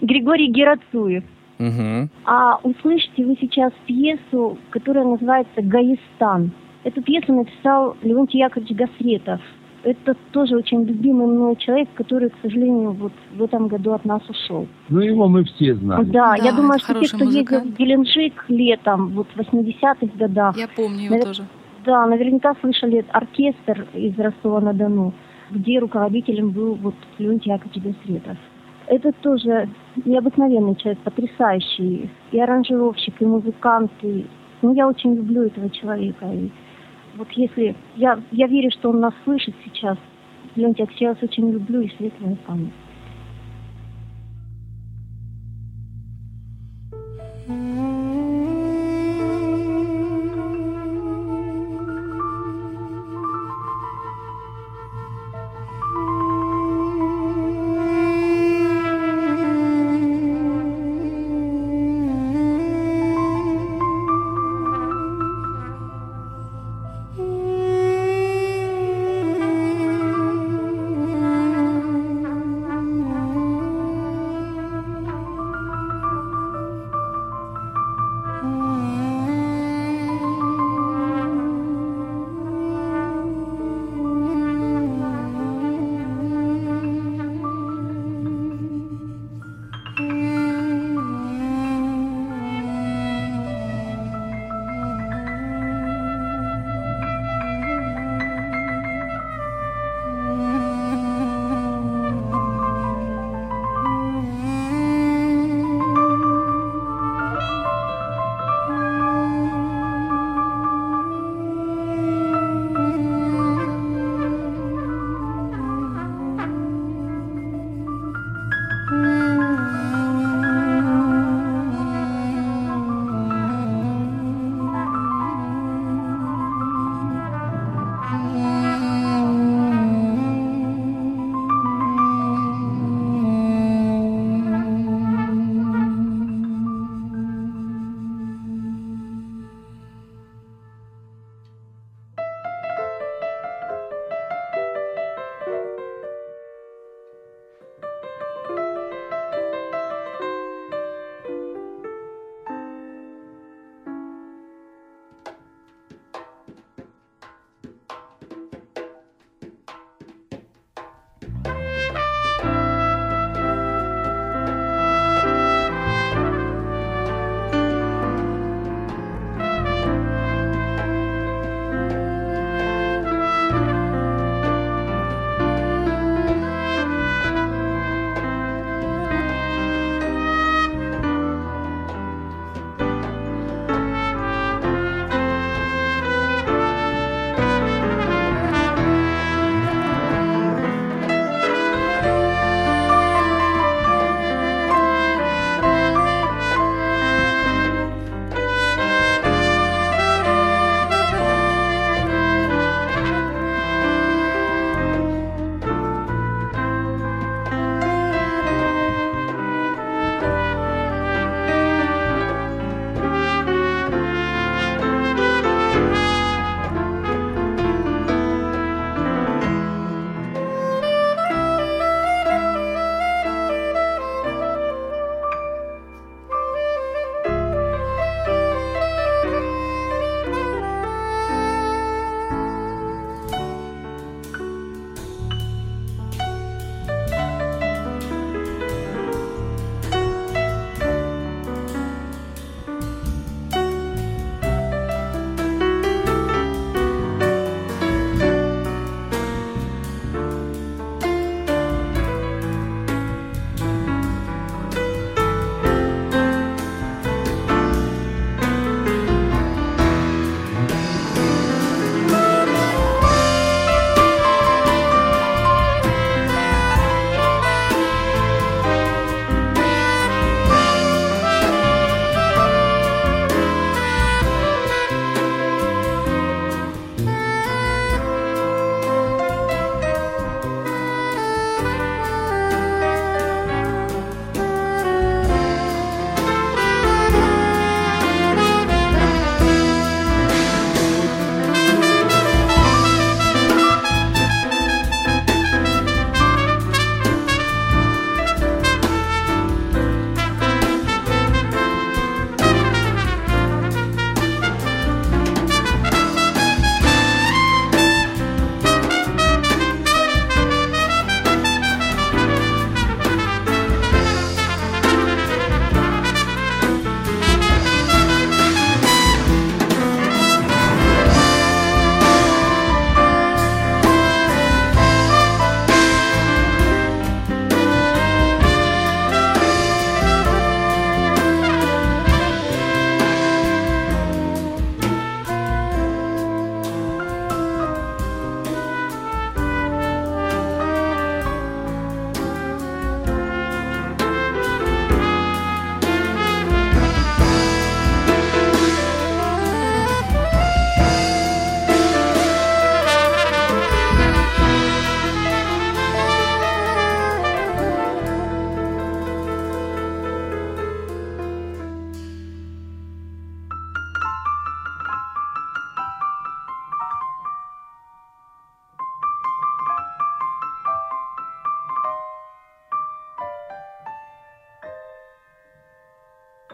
Григорий 0.00 0.50
Герацуев. 0.50 1.24
Угу. 1.58 2.08
А 2.24 2.58
услышите 2.62 3.24
вы 3.24 3.36
сейчас 3.40 3.72
пьесу, 3.86 4.58
которая 4.70 5.04
называется 5.04 5.60
«Гаистан». 5.60 6.52
Эту 6.84 7.02
пьесу 7.02 7.32
написал 7.32 7.96
Леонтий 8.02 8.38
Яковлевич 8.38 8.76
Гасретов. 8.76 9.40
Это 9.82 10.14
тоже 10.32 10.56
очень 10.56 10.84
любимый 10.84 11.26
мной 11.26 11.56
человек, 11.56 11.88
который, 11.94 12.30
к 12.30 12.34
сожалению, 12.42 12.92
вот 12.92 13.12
в 13.34 13.42
этом 13.42 13.68
году 13.68 13.92
от 13.92 14.04
нас 14.04 14.22
ушел. 14.28 14.66
Ну, 14.88 15.00
его 15.00 15.28
мы 15.28 15.44
все 15.44 15.74
знаем. 15.74 16.10
Да, 16.10 16.36
да 16.36 16.44
я 16.44 16.52
думаю, 16.52 16.78
что 16.78 16.94
те, 16.94 17.08
кто 17.08 17.24
музыкант. 17.24 17.30
ездил 17.30 17.60
в 17.60 17.76
Геленджик 17.76 18.44
летом, 18.48 19.08
вот 19.10 19.26
в 19.34 19.40
80-х 19.40 20.06
годах. 20.16 20.56
Я 20.56 20.68
помню 20.68 21.04
его 21.04 21.14
Навер... 21.14 21.26
тоже. 21.26 21.44
Да, 21.84 22.06
наверняка 22.06 22.54
слышали 22.60 23.04
оркестр 23.12 23.86
из 23.94 24.18
Ростова-на-Дону, 24.18 25.12
где 25.50 25.78
руководителем 25.78 26.50
был 26.50 26.74
вот 26.74 26.94
Леонтий 27.18 27.52
Яковлевич 27.52 27.96
Гасретов. 27.96 28.36
Это 28.86 29.12
тоже 29.12 29.68
необыкновенный 30.04 30.74
человек, 30.76 30.98
потрясающий. 31.00 32.10
И 32.32 32.40
аранжировщик, 32.40 33.20
и 33.20 33.24
музыкант. 33.24 33.92
И... 34.02 34.26
Ну, 34.62 34.74
я 34.74 34.88
очень 34.88 35.14
люблю 35.14 35.42
этого 35.42 35.70
человека. 35.70 36.26
И 36.32 36.50
вот 37.16 37.28
если... 37.32 37.76
Я, 37.96 38.18
я 38.32 38.46
верю, 38.46 38.70
что 38.70 38.90
он 38.90 39.00
нас 39.00 39.14
слышит 39.24 39.54
сейчас. 39.64 39.98
Леонтий, 40.56 40.86
вас 41.06 41.18
очень 41.22 41.50
люблю 41.50 41.82
и 41.82 41.90
светлая 41.96 42.36
память. 42.46 42.72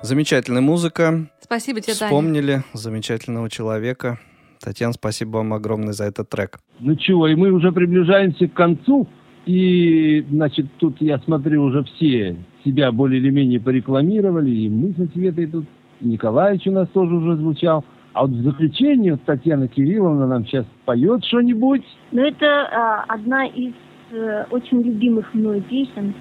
Замечательная 0.05 0.61
музыка. 0.61 1.31
Спасибо 1.41 1.81
тебе, 1.81 1.95
Вспомнили 1.95 2.53
Таня. 2.53 2.65
замечательного 2.75 3.49
человека. 3.49 4.19
Татьяна, 4.61 4.93
спасибо 4.93 5.39
вам 5.39 5.55
огромное 5.55 5.95
за 5.95 6.05
этот 6.05 6.29
трек. 6.29 6.59
Ну 6.79 6.95
чего, 6.95 7.27
и 7.27 7.35
мы 7.35 7.51
уже 7.51 7.73
приближаемся 7.73 8.47
к 8.47 8.53
концу. 8.53 9.09
И, 9.47 10.23
значит, 10.31 10.67
тут 10.77 11.01
я 11.01 11.19
смотрю, 11.21 11.63
уже 11.63 11.85
все 11.85 12.37
себя 12.67 12.93
более 12.93 13.19
или 13.19 13.31
менее 13.31 13.61
порекламировали. 13.61 14.51
И 14.51 14.69
мы 14.69 14.93
со 14.93 15.11
Светой 15.15 15.47
тут, 15.47 15.65
и 16.03 16.09
Николаевич 16.09 16.67
у 16.67 16.73
нас 16.73 16.87
тоже 16.91 17.15
уже 17.15 17.37
звучал. 17.37 17.83
А 18.13 18.27
вот 18.27 18.33
в 18.33 18.43
заключение 18.43 19.13
вот 19.13 19.23
Татьяна 19.25 19.69
Кирилловна 19.69 20.27
нам 20.27 20.45
сейчас 20.45 20.67
поет 20.85 21.25
что-нибудь. 21.25 21.83
Ну, 22.13 22.21
это 22.21 22.47
а, 22.47 23.05
одна 23.09 23.47
из 23.47 23.73
э, 24.13 24.45
очень 24.51 24.83
любимых 24.83 25.33
мной 25.33 25.63
песен. 25.63 26.13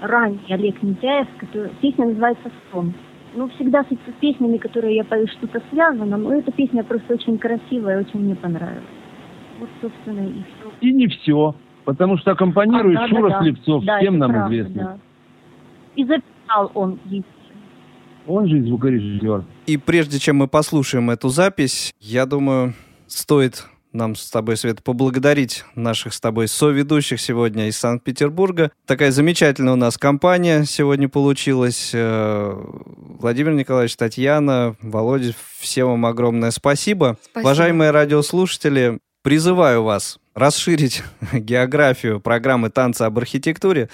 Ранний 0.00 0.38
Олег 0.48 0.80
Митяев, 0.80 1.26
который, 1.40 1.72
песня 1.80 2.06
называется 2.06 2.48
«Сон». 2.70 2.94
Ну, 3.34 3.48
всегда 3.50 3.84
с 3.84 4.12
песнями, 4.20 4.58
которые 4.58 4.96
я 4.96 5.04
пою, 5.04 5.26
что-то 5.26 5.62
связано, 5.70 6.16
но 6.16 6.34
эта 6.34 6.52
песня 6.52 6.84
просто 6.84 7.14
очень 7.14 7.38
красивая, 7.38 8.00
очень 8.00 8.20
мне 8.20 8.34
понравилась. 8.34 8.82
Вот, 9.58 9.68
собственно, 9.80 10.26
и 10.26 10.42
все. 10.42 10.72
И 10.80 10.92
не 10.92 11.06
все, 11.06 11.54
потому 11.84 12.18
что 12.18 12.32
аккомпанирует 12.32 12.98
а, 12.98 13.00
да, 13.00 13.08
Шура 13.08 13.30
да, 13.30 13.42
Слепцов, 13.42 13.84
да, 13.84 13.98
всем 13.98 14.18
нам 14.18 14.32
правда, 14.32 14.54
известно. 14.54 14.82
Да. 14.82 14.98
И 15.96 16.04
записал 16.04 16.70
он, 16.74 16.98
он 18.26 18.48
же 18.48 18.62
звукорежиссер. 18.62 19.44
И 19.66 19.76
прежде 19.78 20.18
чем 20.18 20.36
мы 20.36 20.48
послушаем 20.48 21.10
эту 21.10 21.28
запись, 21.28 21.94
я 22.00 22.26
думаю, 22.26 22.74
стоит 23.06 23.66
нам 23.94 24.16
с 24.16 24.30
тобой, 24.30 24.56
Свет, 24.56 24.82
поблагодарить 24.82 25.64
наших 25.74 26.14
с 26.14 26.20
тобой 26.20 26.48
соведущих 26.48 27.20
сегодня 27.20 27.68
из 27.68 27.78
Санкт-Петербурга. 27.78 28.70
Такая 28.86 29.10
замечательная 29.10 29.74
у 29.74 29.76
нас 29.76 29.98
компания 29.98 30.64
сегодня 30.64 31.08
получилась. 31.08 31.90
Э, 31.92 32.54
Владимир 32.56 33.52
Николаевич, 33.52 33.96
Татьяна, 33.96 34.76
Володя, 34.80 35.34
всем 35.58 35.88
вам 35.88 36.06
огромное 36.06 36.50
спасибо. 36.50 37.18
спасибо. 37.22 37.48
Уважаемые 37.48 37.90
радиослушатели, 37.90 38.98
призываю 39.22 39.82
вас 39.82 40.18
расширить 40.34 41.02
географию 41.32 42.20
программы 42.20 42.70
«Танцы 42.70 43.02
об 43.02 43.18
архитектуре». 43.18 43.88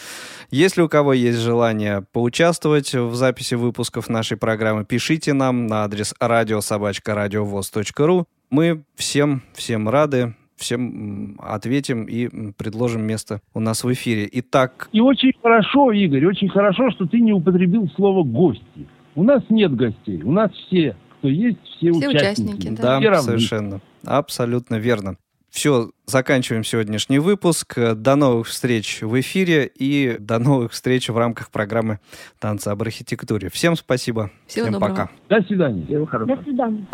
Если 0.51 0.81
у 0.81 0.89
кого 0.89 1.13
есть 1.13 1.39
желание 1.39 2.05
поучаствовать 2.13 2.95
в 2.95 3.15
записи 3.15 3.55
выпусков 3.55 4.09
нашей 4.09 4.37
программы, 4.37 4.85
пишите 4.85 5.33
нам 5.33 5.67
на 5.67 5.85
адрес 5.85 6.15
радиособачка.радиовоз.ру. 6.21 8.27
Мы 8.51 8.83
всем, 8.95 9.43
всем 9.53 9.89
рады, 9.89 10.35
всем 10.57 11.39
ответим 11.41 12.05
и 12.05 12.53
предложим 12.53 13.03
место 13.03 13.41
у 13.55 13.61
нас 13.61 13.85
в 13.85 13.93
эфире. 13.93 14.29
Итак... 14.33 14.89
И 14.93 15.01
очень 15.01 15.33
хорошо, 15.43 15.93
Игорь, 15.93 16.27
очень 16.27 16.49
хорошо, 16.49 16.91
что 16.91 17.07
ты 17.07 17.21
не 17.21 17.33
употребил 17.33 17.89
слово 17.97 18.25
«гости». 18.25 18.89
У 19.15 19.23
нас 19.23 19.43
нет 19.49 19.75
гостей, 19.75 20.23
у 20.23 20.33
нас 20.33 20.51
все, 20.53 20.97
кто 21.19 21.29
есть, 21.29 21.59
все, 21.65 21.93
все 21.93 22.09
участники. 22.09 22.51
участники 22.51 22.81
да, 22.81 23.01
да 23.01 23.21
совершенно. 23.21 23.81
Абсолютно 24.05 24.77
верно. 24.77 25.17
Все, 25.51 25.91
заканчиваем 26.07 26.63
сегодняшний 26.63 27.19
выпуск. 27.19 27.79
До 27.97 28.17
новых 28.17 28.47
встреч 28.47 29.03
в 29.03 29.19
эфире 29.21 29.71
и 29.75 30.17
до 30.19 30.39
новых 30.39 30.73
встреч 30.73 31.09
в 31.09 31.17
рамках 31.17 31.51
программы 31.51 32.01
«Танцы 32.39 32.69
об 32.69 32.83
архитектуре». 32.83 33.49
Всем 33.51 33.75
спасибо. 33.75 34.31
Всего 34.47 34.67
Всем 34.67 34.75
доброго. 34.75 34.91
пока. 34.91 35.11
До 35.29 35.47
свидания. 35.47 35.85
Всего 35.87 36.07
хорошего. 36.07 36.37
До 36.37 36.43
свидания. 36.45 36.87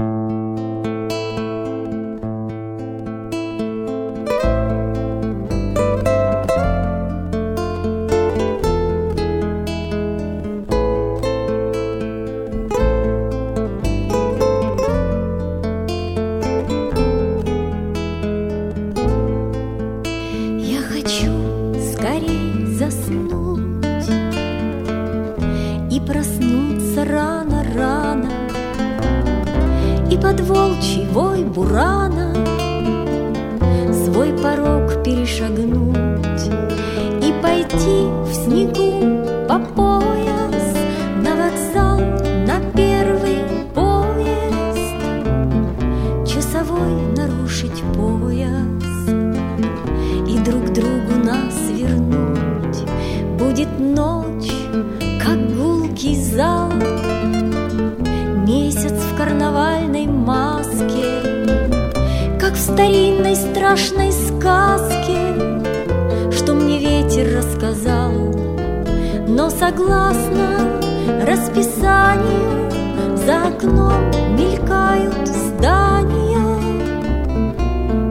Но 69.44 69.50
согласно 69.50 70.80
расписанию 71.22 72.70
За 73.14 73.48
окном 73.48 74.10
мелькают 74.30 75.28
здания 75.28 76.56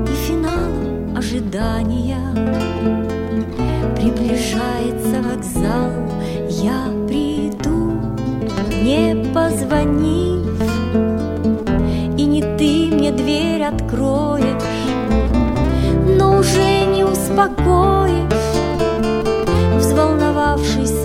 И 0.06 0.14
финал 0.28 1.18
ожидания. 1.18 2.20
Приближается 3.96 5.24
вокзал 5.24 5.90
Я 6.50 6.84
приду, 7.08 7.94
не 8.84 9.34
позвонив. 9.34 10.62
И 12.16 12.26
не 12.26 12.44
ты 12.60 12.96
мне 12.96 13.12
дверь 13.12 13.64
откроешь 13.64 14.62
Но 16.16 16.38
уже 16.38 16.86
не 16.86 17.04
успокоишь. 17.04 18.22
Взволновавшись 19.80 21.03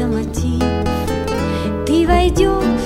пройдет 2.28 2.77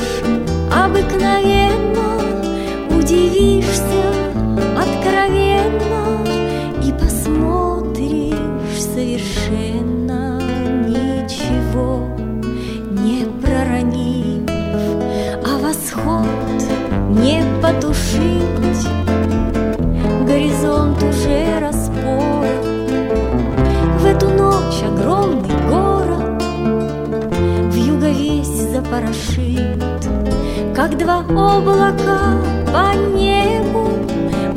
по 32.72 32.94
небу 33.14 33.88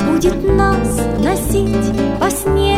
Будет 0.06 0.42
нас 0.44 1.00
носить 1.22 1.92
по 2.20 2.30
снегу 2.30 2.75